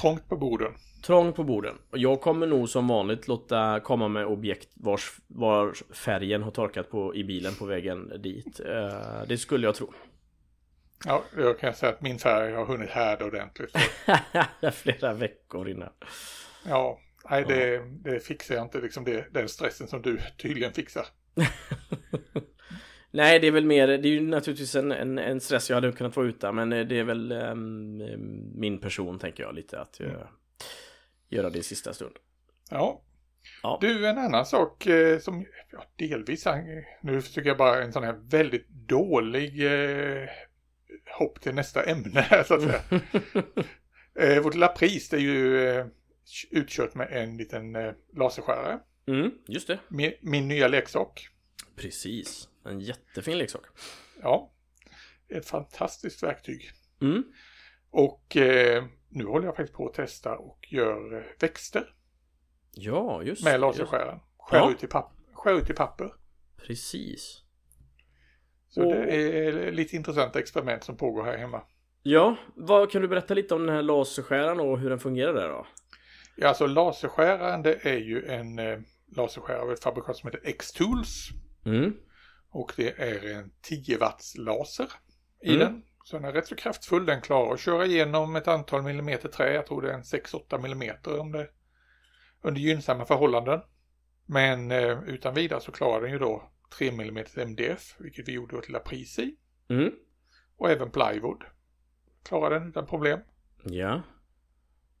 [0.00, 0.72] Trångt på borden.
[1.02, 1.74] Trångt på borden.
[1.90, 6.90] Och jag kommer nog som vanligt låta komma med objekt vars, var färgen har torkat
[6.90, 8.60] på i bilen på vägen dit.
[8.60, 9.92] Eh, det skulle jag tro.
[11.06, 13.76] Ja, jag kan säga att min färg har hunnit härda ordentligt.
[14.72, 15.90] Flera veckor innan.
[16.66, 16.98] Ja,
[17.30, 21.06] nej det, det fixar jag inte liksom det, den stressen som du tydligen fixar.
[23.14, 25.92] Nej, det är väl mer, det är ju naturligtvis en, en, en stress jag hade
[25.92, 28.02] kunnat vara utan, men det är väl ehm,
[28.54, 30.12] min person tänker jag lite att uh,
[31.28, 32.14] göra det i sista stund.
[32.70, 33.02] Ja.
[33.62, 33.78] Ja.
[33.80, 36.56] Du, en annan sak eh, som ja, delvis, eh,
[37.02, 40.28] nu försöker jag bara en sån här väldigt dålig eh,
[41.18, 42.80] hopp till nästa ämne så att säga.
[44.36, 45.86] eh, vårt lilla pris är ju eh,
[46.50, 48.78] utkört med en liten eh, laserskärare.
[49.06, 49.78] Mm, just det.
[49.88, 51.28] Min, min nya leksak.
[51.76, 52.48] Precis.
[52.64, 53.62] En jättefin leksak.
[54.22, 54.52] Ja,
[55.28, 56.70] ett fantastiskt verktyg.
[57.00, 57.24] Mm.
[57.90, 61.94] Och eh, nu håller jag faktiskt på att testa och gör eh, växter
[62.72, 63.58] Ja, just med det.
[63.58, 64.18] laserskäraren.
[64.38, 64.70] Skär, Ja.
[64.70, 66.12] ut i papp, skär ut i papper.
[66.56, 67.40] Precis.
[68.68, 71.62] Så Och- det är lite intressanta experiment som pågår här hemma.
[72.02, 75.48] Ja, vad kan du berätta lite om den här laserskäraren och hur den fungerar där
[75.48, 75.66] då?
[76.36, 78.78] Ja, alltså laserskäraren det är ju en eh,
[79.16, 81.28] laserskärare av ett fabrikat som heter X-Tools.
[81.66, 81.96] Mm.
[82.54, 84.86] Och det är en 10 watts laser
[85.42, 85.58] i Mm.
[85.58, 85.82] den.
[86.04, 87.06] Så den är rätt så kraftfull.
[87.06, 89.52] Den klarar att köra igenom ett antal millimeter trä.
[89.54, 91.48] Jag tror det är en 6-8 millimeter om det
[92.42, 93.60] under gynnsamma förhållanden.
[94.26, 98.56] Men eh, utan vidare så klarar den ju då 3 mm MDF, vilket vi gjorde
[98.56, 99.36] vårt lilla pris i.
[99.68, 99.90] Mm.
[100.56, 101.44] Och även plywood.
[102.22, 103.20] Klarar den utan problem.
[103.64, 104.02] Ja.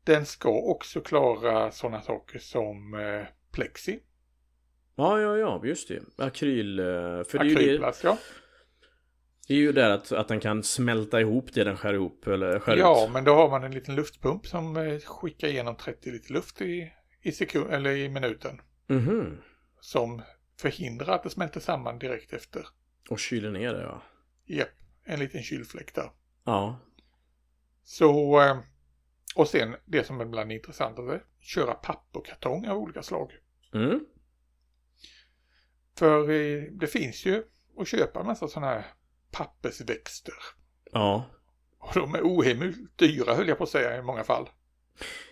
[0.04, 4.00] Den ska också klara sådana saker som eh, plexi,
[4.96, 6.02] Ja, ja, ja, just det.
[6.24, 6.78] Akryl.
[6.78, 8.18] eh, För det är ju, det, akrylplast, ja.
[9.48, 12.58] det är ju där att, att den kan smälta ihop det den skär ihop eller
[12.58, 13.12] skär Ja, ut.
[13.12, 16.92] men då har man en liten luftpump som eh, skickar igenom 30 liter luft i,
[17.22, 18.60] i sekund eller i minuten.
[18.86, 19.38] Mhm.
[19.80, 20.22] Som
[20.60, 22.66] förhindrar att det smälter samman direkt efter.
[23.10, 24.02] Och kyler ner det ja.
[24.46, 24.68] Japp,
[25.04, 26.10] en liten kylfläkt där.
[26.44, 26.80] Ja.
[27.84, 28.56] Så, eh,
[29.36, 33.32] och sen det som är bland det intressantaste, köra papperkartong av olika slag.
[33.74, 34.00] Mm.
[35.98, 37.42] För eh, det finns ju
[37.78, 38.84] att köpa en massa sådana här
[39.30, 40.34] pappersväxter.
[40.92, 41.24] Ja.
[41.78, 44.48] Och de är ohemult dyra höll jag på att säga i många fall.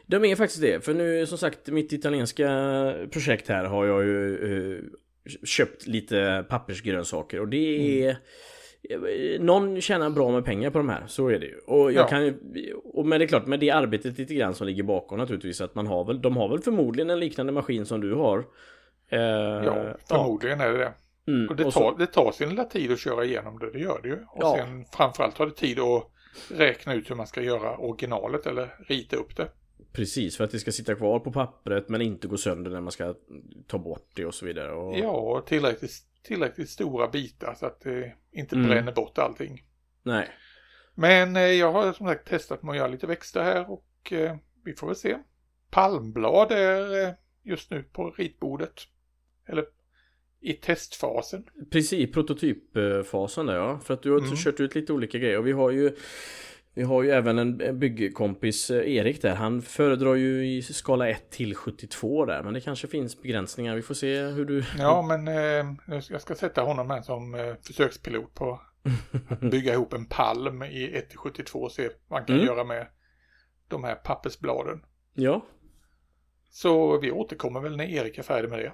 [0.06, 2.48] De är faktiskt det, för nu som sagt mitt italienska
[3.10, 4.34] projekt här har jag ju
[4.76, 4.82] eh,
[5.44, 8.16] köpt lite pappersgrönsaker och det är
[9.38, 11.58] någon tjänar bra med pengar på de här, så är det ju.
[11.58, 12.08] Och jag Ja.
[12.08, 12.34] kan ju,
[12.74, 15.74] och men det är klart, med det arbetet lite grann som ligger bakom naturligtvis att
[15.74, 18.44] man har väl, de har väl förmodligen en liknande maskin som du har.
[19.12, 19.18] Eh,
[19.64, 20.92] Ja, förmodligen är det det.
[21.32, 23.70] Mm, Och det och så- tar, det tar sin lilla tid att köra igenom det,
[23.70, 24.14] det gör det ju.
[24.14, 24.56] Och Ja.
[24.56, 26.08] sen framförallt tar det tid att
[26.50, 29.48] räkna ut hur man ska göra originalet eller rita upp det.
[29.92, 32.92] Precis, för att det ska sitta kvar på pappret men inte gå sönder när man
[32.92, 33.14] ska
[33.66, 34.72] ta bort det och så vidare.
[34.72, 35.92] Och, Ja, och tillräckligt,
[36.22, 38.68] tillräckligt stora bitar så att det inte Mm.
[38.68, 39.62] bränner bort allting.
[40.02, 40.28] Nej.
[40.94, 44.36] Men eh, jag har som sagt testat med att göra lite växter här och eh,
[44.64, 45.16] vi får väl se.
[45.70, 48.74] Palmblad är eh, just nu på ritbordet.
[49.52, 49.64] Eller
[50.40, 51.44] i testfasen.
[51.70, 53.78] Precis, prototypfasen där ja.
[53.84, 54.36] För att du har Mm.
[54.36, 55.96] kört ut lite olika grejer och vi har ju
[56.74, 59.34] vi har ju även en byggkompis, eh, Erik där.
[59.34, 62.42] Han föredrar ju i skala 1 till 72 där.
[62.42, 63.76] Men det kanske finns begränsningar.
[63.76, 64.64] Vi får se hur du...
[64.78, 65.74] Ja, men eh,
[66.10, 68.60] jag ska sätta honom här som eh, försökspilot på
[69.28, 72.46] att bygga ihop en palm i 1-72 och se vad han kan Mm.
[72.46, 72.86] göra med
[73.68, 74.84] de här pappersbladen.
[75.14, 75.46] Ja.
[76.54, 78.72] Så vi återkommer väl när Erik är färdig med det.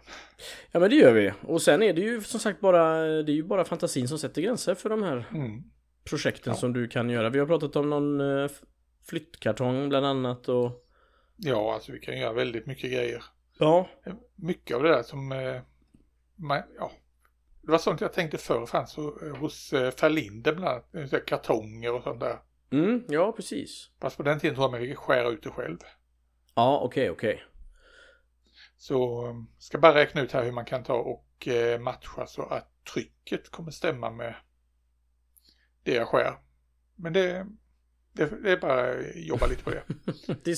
[0.72, 1.33] Ja men det gör vi.
[1.43, 4.43] Och sen är det ju som sagt bara, det är ju bara fantasin som sätter
[4.43, 5.62] gränser för de här Mm.
[6.05, 6.57] projekten Ja.
[6.61, 7.31] som du kan göra.
[7.31, 8.51] Vi har pratat om någon eh,
[9.09, 10.85] flyttkartong bland annat och...
[11.37, 13.24] Ja, alltså vi kan göra väldigt mycket grejer.
[13.59, 13.89] Ja.
[14.35, 15.61] Mycket av det där som, eh,
[16.79, 16.91] ja,
[17.62, 21.95] det var sånt jag tänkte förr fanns eh, hos eh, Ferlinde bland annat, eh, kartonger
[21.95, 22.39] och sånt där.
[22.72, 23.91] Mm, ja precis.
[24.01, 25.79] Fast på den tiden tror jag man fick skära ut det själv.
[26.55, 27.43] Ja, okej, okej.
[28.79, 32.43] Så eh, ska bara räkna ut här hur man kan ta och eh, matcha så
[32.43, 34.35] att trycket kommer stämma med
[35.83, 36.35] det jag skär.
[36.97, 37.47] Men det,
[38.12, 39.83] det, det är bara att jobba lite på det.
[40.45, 40.55] Det är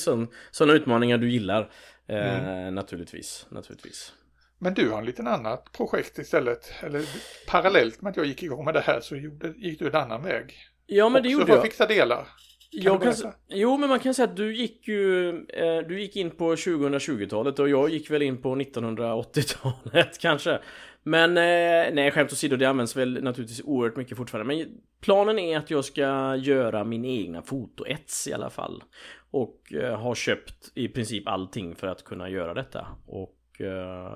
[0.52, 1.72] sådana utmaningar du gillar.
[2.06, 2.74] Eh, Mm.
[2.74, 4.12] Naturligtvis, naturligtvis.
[4.58, 6.72] Men du har en liten annat projekt istället.
[6.82, 7.04] Eller
[7.46, 10.22] parallellt med att jag gick igång med det här så gjorde, gick du en annan
[10.22, 10.54] väg.
[10.86, 11.64] Ja men det Också gjorde för att jag.
[11.64, 12.28] fixa delar.
[12.70, 13.14] Jag kan,
[13.48, 17.58] jo men man kan säga att du gick ju eh, Du gick in på 2020-talet
[17.58, 20.58] och jag gick väl in på 1980-talet kanske.
[21.02, 24.54] Men eh, nej skämt åsido det används väl naturligtvis oerhört mycket fortfarande.
[24.56, 24.66] Men
[25.00, 28.82] planen är att jag ska göra min egna fotoets i alla fall.
[29.30, 32.86] Och eh, har köpt i princip allting för att kunna göra detta.
[33.06, 33.36] Och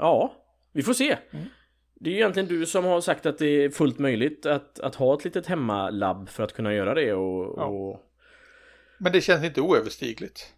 [0.00, 0.32] ja
[0.72, 1.16] Vi får se.
[1.30, 1.44] Mm.
[1.94, 4.94] Det är ju egentligen du som har sagt att det är fullt möjligt att, att
[4.94, 7.64] ha ett litet hemmalabb för att kunna göra det och, Ja.
[7.64, 8.00] och
[9.04, 10.54] Men det känns inte oöverstigligt.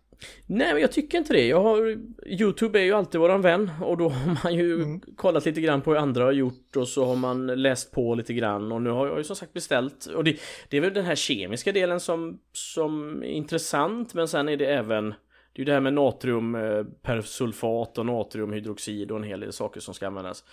[0.47, 1.47] Nej men jag tycker inte det.
[1.47, 5.01] Jag har Youtube är ju alltid våran vän och då har man ju Mm.
[5.17, 8.35] kollat lite grann på hur andra har gjort och så har man läst på lite
[8.35, 10.37] grann och nu har jag ju som sagt beställt och det,
[10.69, 14.67] det är väl den här kemiska delen som, som är intressant men sen är det
[14.67, 15.09] även
[15.53, 19.95] det är ju det här med natriumpersulfat och natriumhydroxid och en hel del saker som
[19.95, 20.45] ska användas.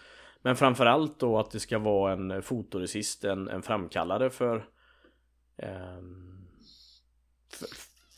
[0.42, 4.66] Men framförallt då att det ska vara en fotoresist, en, en framkallare för,
[5.58, 6.34] ehm,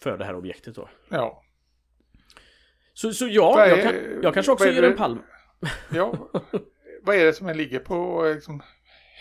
[0.01, 0.89] för det här objektet då.
[1.09, 1.43] Ja.
[2.93, 5.19] Så, så ja, Vad jag, är- kan, jag kanske också är det- en palm.
[5.93, 6.29] ja.
[7.01, 8.61] Vad är det som ligger på liksom,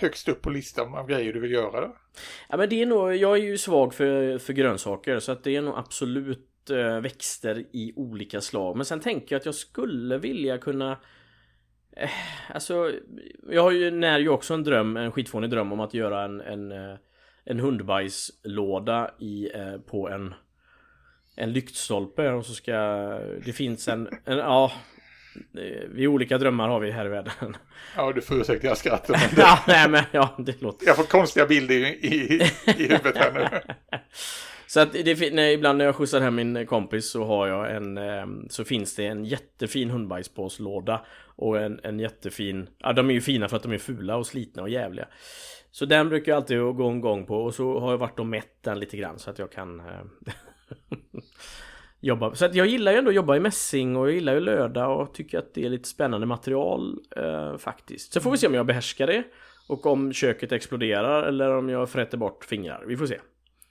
[0.01, 1.97] högst upp på listan av grejer du vill göra då?
[2.49, 5.57] Ja, men det är nog, jag är ju svag för, för grönsaker så att det
[5.57, 8.77] är nog absolut eh, växter i olika slag.
[8.77, 10.99] Men sen tänker jag att jag skulle vilja kunna
[11.97, 12.11] eh,
[12.55, 12.93] Alltså,
[13.51, 16.41] jag har ju när ju också en dröm, en skitfånig dröm om att göra en,
[16.41, 16.97] en, eh,
[17.45, 20.35] en hundbajslåda i, eh, på en
[21.37, 22.73] en lyktstolpe och så ska
[23.45, 24.73] det finns en, en ja
[25.55, 27.57] eh, vi olika drömmar har vi här i världen.
[27.97, 29.15] Ja, du får ursäkta jag skrattar.
[29.37, 33.17] Det, ja, nej men ja, det låter jag får konstiga bilder i, i, i huvudet
[33.17, 33.73] här nu.
[34.67, 37.99] Så att det, när, ibland när jag skjutsar hem min kompis så har jag en
[37.99, 41.05] eh, Så finns det en jättefin hundbajspåslåda
[41.37, 44.27] Och en, en jättefin Ja de är ju fina för att de är fula och
[44.27, 45.09] slitna och jävliga
[45.75, 48.27] Så den brukar jag alltid gå en gång på och så har jag varit och
[48.27, 49.87] mätt den lite grann så att jag kan eh,
[52.01, 54.41] Jobba Så att jag gillar ju ändå att jobba i mässing och jag gillar ju
[54.41, 58.47] löda och tycker att det är lite spännande material eh, faktiskt Så får vi se
[58.47, 59.25] om jag behärskar det
[59.69, 63.21] Och om köket exploderar eller om jag fräter bort fingrar Vi får se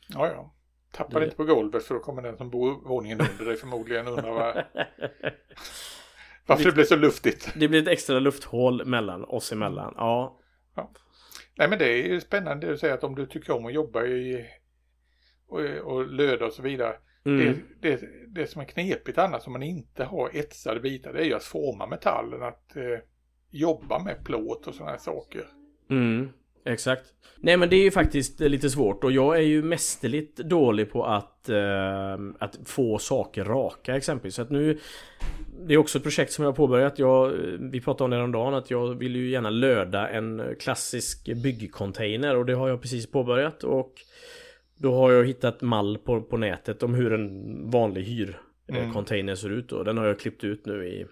[0.07, 0.53] Ja, ja.
[0.91, 4.07] Tappa Det- inte på golvet för då kommer den som bor våningen under dig förmodligen
[4.07, 4.67] undra var,
[6.45, 7.53] varför det blev så luftigt.
[7.59, 9.93] Det blir ett extra lufthål mellan oss emellan.
[9.97, 10.39] Ja.
[11.55, 14.05] Nej men det är ju spännande du säger att om du tycker om att jobba
[14.05, 14.45] i
[15.47, 16.95] och, och löda och så vidare.
[17.25, 17.59] Mm.
[17.79, 21.25] Det, det, det som är knepigt annars om man inte har etsade bitar det är
[21.25, 22.99] ju att forma metallen, att eh,
[23.49, 25.47] jobba med plåt och sådana här saker.
[25.89, 26.29] Mm.
[26.65, 27.03] Exakt.
[27.37, 31.05] Nej men det är ju faktiskt lite svårt och jag är ju mästerligt dålig på
[31.05, 34.35] att, eh, att få saker raka exempelvis.
[34.35, 34.79] Så att nu
[35.67, 36.99] Det är också ett projekt som jag har påbörjat.
[36.99, 42.35] Jag, vi pratade om det häromdagen att jag vill ju gärna löda en klassisk byggcontainer
[42.35, 43.93] och det har jag precis påbörjat och
[44.77, 49.37] Då har jag hittat mall på, på nätet om hur en vanlig hyrcontainer mm.
[49.37, 51.05] ser ut och den har jag klippt ut nu i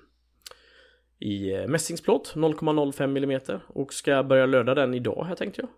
[1.21, 5.69] i eh, mässingsplåt 0,05 mm och ska börja löda den idag här tänkte jag.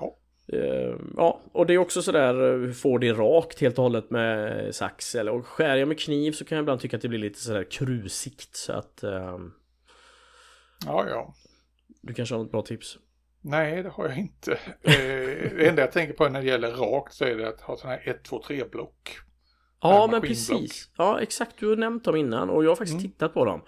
[0.00, 0.16] Ja.
[0.58, 4.74] Uh, ja, och det är också sådär, eh, får det rakt helt och hållet med
[4.74, 7.18] sax eller och skär jag med kniv så kan jag ibland tycka att det blir
[7.18, 9.00] lite sådär krusigt så att...
[9.04, 9.38] Uh,
[10.86, 11.34] ja, ja.
[12.02, 12.98] Du kanske har något bra tips?
[13.40, 14.58] Nej, det har jag inte.
[14.82, 17.96] det enda jag tänker på när det gäller rakt så är det att ha sådana
[17.96, 19.18] här 1, 2, 3 block.
[19.80, 20.90] Ja, men precis.
[20.96, 21.58] Ja, exakt.
[21.58, 23.10] Du har nämnt dem innan och jag har faktiskt mm.
[23.10, 23.62] tittat på dem.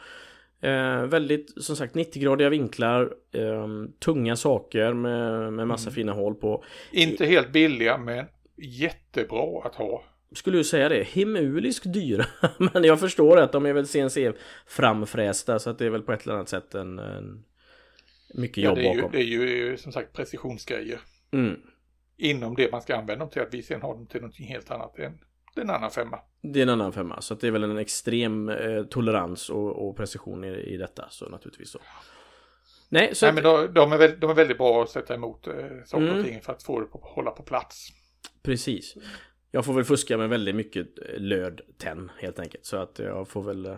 [0.61, 3.67] Eh, väldigt, som sagt, 90-gradiga vinklar, eh,
[3.99, 5.95] tunga saker med, med massa mm.
[5.95, 6.65] fina hål på.
[6.93, 8.27] Inte helt billiga, men
[8.57, 10.05] jättebra att ha.
[10.33, 11.03] Skulle du säga det?
[11.03, 12.27] Himuliskt dyra.
[12.73, 14.33] men jag förstår att de är väl CNC
[14.67, 17.45] framfrästa så att det är väl på ett eller annat sätt en, en
[18.35, 19.13] mycket jobb ja, det bakom.
[19.13, 21.01] det är ju som sagt precisionsgrejer.
[21.33, 21.61] Mm.
[22.17, 24.71] Inom det man ska använda dem till, att vi sen har dem till någonting helt
[24.71, 25.19] annat än
[25.57, 26.19] det är en annan femma.
[26.43, 27.21] Det är en annan femma.
[27.21, 31.07] Så det är väl en extrem eh, tolerans och, och precision i, i detta.
[31.11, 31.79] Så naturligtvis så.
[32.89, 35.47] Nej, så Nej men de, de, är väldigt, de är väldigt bra att sätta emot
[35.47, 35.55] eh,
[35.85, 36.19] saker mm.
[36.19, 37.89] och ting för att få det att hålla på plats.
[38.43, 38.95] Precis.
[39.51, 42.65] Jag får väl fuska med väldigt mycket eh, löd tenn helt enkelt.
[42.65, 43.77] Så att jag får väl...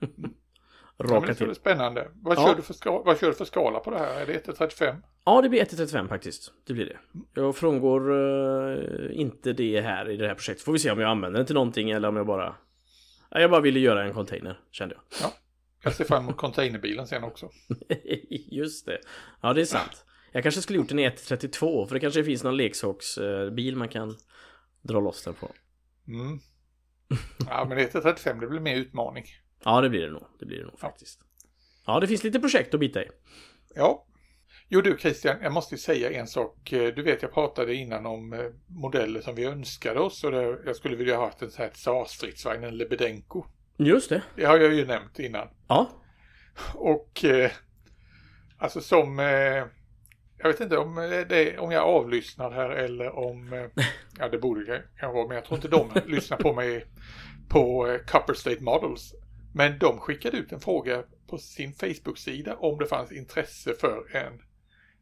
[1.00, 1.46] Raka ja, till.
[1.46, 2.08] Det är spännande.
[2.14, 2.46] Vad, ja.
[2.46, 4.20] kör du för skala, vad kör du för skala på det här?
[4.20, 4.96] Är det 1-35?
[5.24, 6.52] Ja, det blir 1-35 faktiskt.
[6.66, 6.98] Det blir det.
[7.34, 10.64] Jag frångår uh, inte det här i det här projektet.
[10.64, 12.54] Får vi se om jag använder den till någonting eller om jag bara...
[13.30, 15.28] Ja, jag bara ville göra en container, kände jag.
[15.28, 15.34] Ja.
[15.84, 17.50] Jag ser fram emot containerbilen sen också.
[18.50, 19.00] Just det.
[19.40, 20.04] Ja, det är sant.
[20.32, 24.16] Jag kanske skulle gjort den i 1-32 för det kanske finns någon leksaksbil man kan
[24.82, 25.48] dra loss den på.
[26.08, 26.40] Mm.
[27.48, 29.24] Ja, men 1-35 det blir mer utmaning.
[29.64, 30.26] Ja, det blir det nog.
[30.38, 31.20] Det blir det nog faktiskt.
[31.86, 33.08] Ja, det finns lite projekt att bita i.
[33.74, 34.06] Ja.
[34.68, 36.72] Jo du Christian, jag måste säga en sak.
[36.72, 40.32] Eh, du vet jag pratade innan om eh, modeller som vi önskade oss och
[40.66, 43.44] jag skulle vilja ha haft en sån här tsarstridsvagn, en Lebedenko.
[43.76, 44.22] Just det.
[44.36, 45.48] Det har jag ju nämnt innan.
[45.68, 45.90] Ja.
[46.74, 47.50] Och eh,
[48.58, 49.64] alltså som eh,
[50.42, 50.94] jag vet inte om,
[51.28, 53.84] det, om jag avlyssnar här eller om, eh,
[54.18, 56.86] ja det borde kanske vara, men jag tror inte de lyssnar på mig
[57.48, 59.14] på eh, Copper State Models.
[59.54, 64.42] Men de skickade ut en fråga på sin Facebook-sida om det fanns intresse för en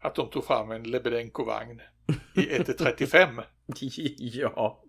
[0.00, 1.80] att de tog fram en Lebedenko-vagn
[2.34, 3.42] i 1-35.
[4.20, 4.82] ja.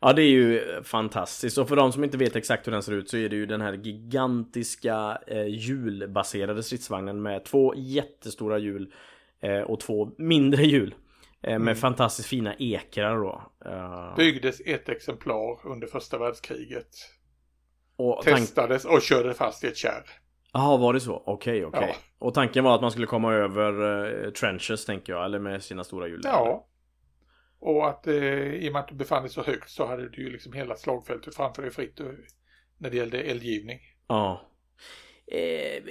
[0.00, 2.92] Ja det är ju fantastiskt och för de som inte vet exakt hur den ser
[2.92, 8.92] ut så är det ju den här gigantiska eh, hjulbaserade stridsvagnen med två jättestora hjul
[9.42, 10.94] eh, och två mindre hjul.
[11.42, 11.76] Eh, med mm.
[11.76, 13.42] fantastiskt fina ekrar då.
[13.66, 14.16] Uh...
[14.16, 16.88] Byggdes ett exemplar under första världskriget.
[17.96, 20.04] Och Testades och körde fast i ett kärr.
[20.52, 21.22] Jaha, var det så?
[21.26, 21.78] Okej, okay, okej.
[21.78, 21.88] Okay.
[21.88, 22.26] Ja.
[22.26, 25.84] Och tanken var att man skulle komma över uh, trenches, tänker jag, eller med sina
[25.84, 26.20] stora hjul?
[26.24, 26.66] Ja.
[27.60, 30.22] Och att uh, i och med att du befann dig så högt så hade du
[30.22, 32.00] ju liksom hela slagfältet framför dig fritt
[32.78, 33.78] när det gällde eldgivning.
[34.08, 34.40] Ja.
[35.32, 35.82] Eh,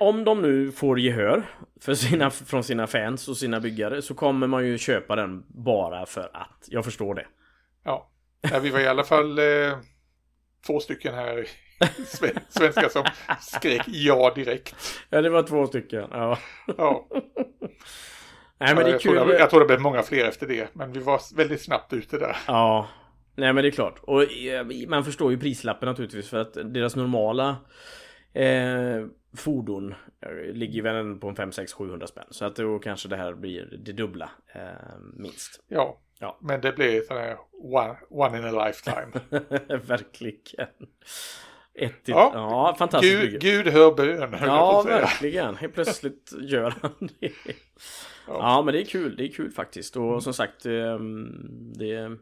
[0.00, 1.42] om de nu får gehör
[1.80, 6.06] för sina, från sina fans och sina byggare så kommer man ju köpa den bara
[6.06, 6.64] för att.
[6.66, 7.26] Jag förstår det.
[7.84, 8.10] Ja,
[8.40, 9.78] ja vi var i alla fall eh,
[10.66, 11.46] två stycken här
[12.48, 13.04] svenskar som
[13.40, 14.74] skrek ja direkt.
[15.10, 16.08] Ja, det var två stycken.
[16.10, 16.38] Ja.
[16.78, 17.08] ja.
[18.58, 19.16] Nej, men det är jag, kul.
[19.16, 21.92] Tror det, jag tror det blev många fler efter det, men vi var väldigt snabbt
[21.92, 22.36] ute där.
[22.46, 22.88] Ja,
[23.34, 23.98] nej men det är klart.
[24.02, 27.56] Och eh, man förstår ju prislappen naturligtvis för att deras normala
[28.32, 29.06] eh,
[29.36, 32.26] fordon eh, ligger väl på en 5, 6, 700 spänn.
[32.30, 35.64] Så att då kanske det här blir det dubbla eh, minst.
[35.68, 36.38] Ja, Ja.
[36.40, 39.12] Men det blir sån här one, one in a lifetime.
[39.86, 40.68] verkligen.
[41.74, 43.32] Ett ja, ja fantastiskt.
[43.32, 44.36] Gud, Gud hör bön.
[44.40, 45.56] Ja, verkligen.
[45.56, 47.32] Helt plötsligt gör han det.
[47.50, 47.58] Ja.
[48.26, 48.62] ja.
[48.62, 49.16] men det är kul.
[49.16, 49.96] Det är kul faktiskt.
[49.96, 52.16] Och som sagt, ehm, det,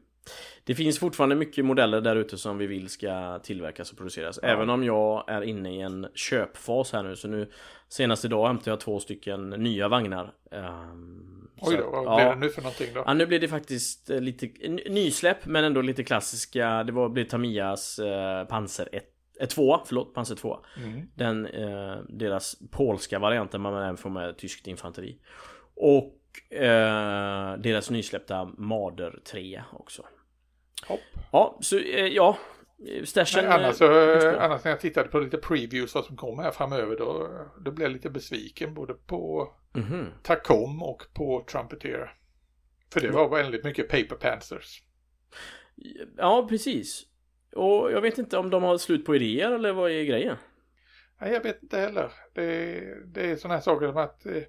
[0.64, 4.38] det finns fortfarande mycket modeller där ute som vi vill ska tillverkas och produceras.
[4.42, 4.48] Ja.
[4.48, 7.16] Även om jag är inne i en köpfas här nu.
[7.16, 7.50] Så nu
[7.88, 10.32] senast idag hämtade jag två stycken nya vagnar.
[10.50, 12.16] Um, Oj då, vad ja.
[12.16, 13.02] blev det nu för någonting då?
[13.06, 14.48] Ja, nu blir det faktiskt eh, lite
[14.88, 16.84] nysläpp men ändå lite klassiska.
[16.84, 19.04] Det var, blev Tamias eh, Panzer 1
[19.40, 20.58] eh, 2, förlåt, Panzer 2.
[20.84, 21.08] Mm.
[21.14, 25.18] Den, eh, deras polska varianten man även får med tyskt infanteri.
[25.76, 26.20] Och
[26.50, 30.06] eh, deras nysläppta Marder 3 också.
[30.86, 31.00] Hopp.
[31.32, 32.38] Ja, så eh, ja.
[33.04, 33.52] Stashen...
[33.52, 33.84] Annars, så,
[34.38, 37.28] annars när jag tittade på lite previews vad som kommer här framöver då,
[37.60, 40.10] då blev jag lite besviken både på Mhm.
[40.22, 42.14] Tacom och på Trumpeter.
[42.92, 44.82] För det var väldigt mycket Paper Panthers.
[46.16, 47.06] Ja, precis.
[47.52, 50.36] Och jag vet inte om de har slut på idéer eller vad är grejen?
[51.20, 52.12] Nej, jag vet inte heller.
[52.34, 54.42] Det, det är sådana här saker som att eh,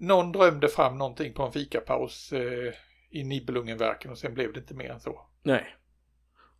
[0.00, 2.72] någon drömde fram någonting på en fikapaus eh,
[3.10, 5.20] i Nibelungenverken och sen blev det inte mer än så.
[5.42, 5.74] Nej.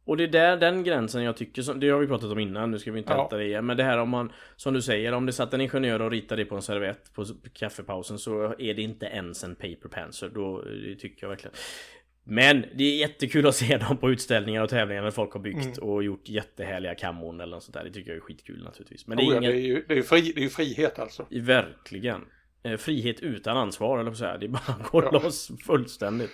[0.05, 2.71] Och det är där den gränsen jag tycker, som, det har vi pratat om innan,
[2.71, 3.23] nu ska vi inte Ja.
[3.25, 3.67] älta det igen.
[3.67, 6.43] Men det här om man, som du säger, om det satt en ingenjör och ritade
[6.43, 10.31] det på en servett på kaffepausen så är det inte ens en paper pencil.
[10.35, 11.55] Då, det tycker jag verkligen.
[12.25, 15.79] Men det är jättekul att se dem på utställningar och tävlingar när folk har byggt
[15.79, 17.85] och gjort jättehärliga kammon eller något sånt där.
[17.85, 19.07] Det tycker jag är skitkul naturligtvis.
[19.07, 19.53] Men det Oh, är ja, ingen...
[19.53, 21.27] det, är ju, det, är ju fri, det är ju frihet alltså.
[21.31, 22.25] Verkligen.
[22.63, 24.39] Eh, frihet utan ansvar, eller att säga.
[24.39, 25.11] Det är bara att gå Ja.
[25.11, 26.31] loss fullständigt.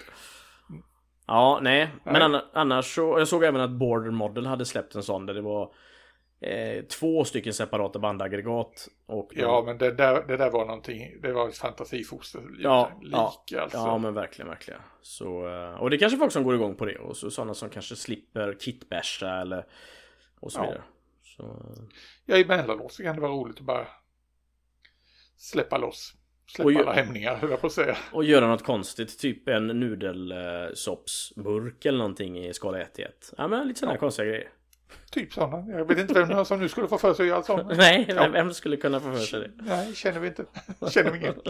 [1.27, 1.89] Ja, nej.
[2.05, 2.41] Men Nej.
[2.53, 3.19] annars så...
[3.19, 5.75] Jag såg även att Border Model hade släppt en sån där det var
[6.41, 8.89] eh, två stycken separata bandaggregat.
[9.07, 12.43] Och Ja, men det där, det där var någonting, det var ett fantasifoster.
[12.59, 13.79] Ja, lik ja, alltså.
[13.79, 14.81] Ja men verkligen, verkligen.
[15.03, 16.99] Så, eh, och det är kanske folk som går igång på det.
[16.99, 19.67] Och så sådana som kanske slipper kitbasha eller
[20.41, 20.63] och så Ja.
[20.65, 20.83] vidare.
[21.23, 21.85] Så, eh,
[22.27, 23.87] Ja, emellanåt så kan det vara roligt att bara
[25.37, 26.15] släppa loss.
[26.47, 27.97] Släppa Och alla hämningar, höll jag på att säga.
[28.13, 33.33] och göra något konstigt, typ en nudelsoppsburk eller någonting i skala 1 i 1.
[33.37, 33.99] Ja men lite sådana Ja.
[34.01, 34.49] konstiga grejer.
[35.11, 35.73] Typ sådana.
[35.79, 37.75] Jag vet inte vem som nu skulle få för sig att göra sådana.
[37.75, 38.29] Nej, Ja.
[38.29, 39.51] vem skulle kunna få för sig det?
[39.57, 40.45] Nej, känner vi inte.
[40.91, 41.37] Känner vi inget.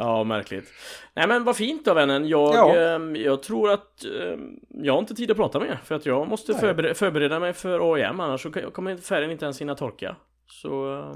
[0.00, 0.72] Ja, märkligt.
[1.14, 2.28] Nej men vad fint då vännen.
[2.28, 2.76] Jag, Ja.
[2.76, 6.28] ehm, jag tror att ehm, jag har inte tid att prata med För att jag
[6.28, 10.16] måste förbereda, förbereda mig för AIM annars så kommer färgen inte ens hinna torka.
[10.46, 10.92] Så...
[11.02, 11.14] ehm,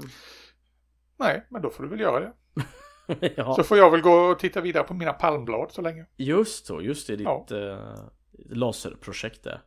[1.23, 2.31] Nej, men då får du väl göra det.
[3.35, 6.05] ja, Så får jag väl gå och titta vidare på mina palmblad så länge.
[6.17, 6.81] just så.
[6.81, 7.45] Just det, ditt Ja.
[7.51, 7.77] eh,
[8.49, 9.61] laserprojekt där.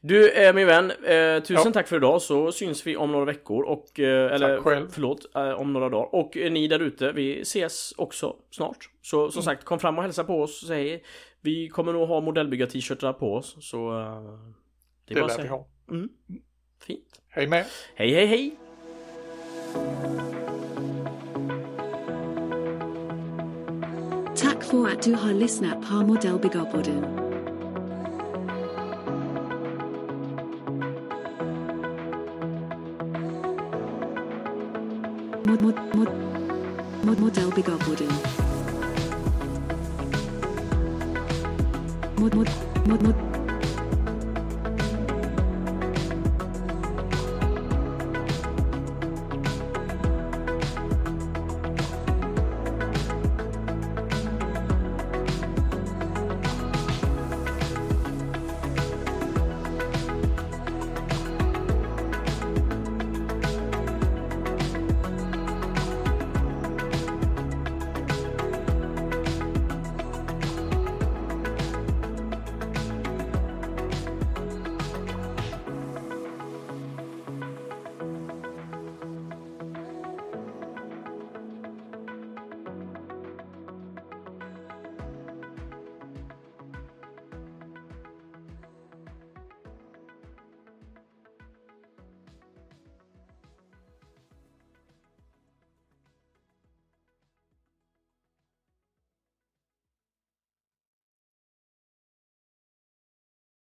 [0.00, 1.70] Du eh, min vän, eh, tusen Ja.
[1.72, 4.88] tack för idag så syns vi om några veckor och eh, eller själv.
[4.92, 6.14] förlåt, eh, om några dagar.
[6.14, 8.90] Och eh, ni där ute, vi ses också snart.
[9.02, 9.30] Så Mm.
[9.30, 10.66] som sagt, kom fram och hälsa på oss.
[10.66, 11.04] Säg,
[11.40, 13.56] vi kommer nog ha modellbyggar-t-shirtar på oss.
[13.60, 14.22] Så eh,
[15.06, 15.50] det är Det bara att lär vi säga.
[15.50, 15.66] ha.
[15.90, 16.08] Mm.
[16.86, 17.20] Fint.
[17.28, 17.66] Hej med.
[17.94, 18.56] Hej hej hej!
[24.70, 27.00] För att du har lyssnat på Modellbyggarpodden.
[35.44, 36.08] Mod, mod, mod,
[37.02, 38.12] mod, Modellbyggarpodden.
[42.16, 42.48] Mod, mod,
[42.86, 43.29] mod, mod,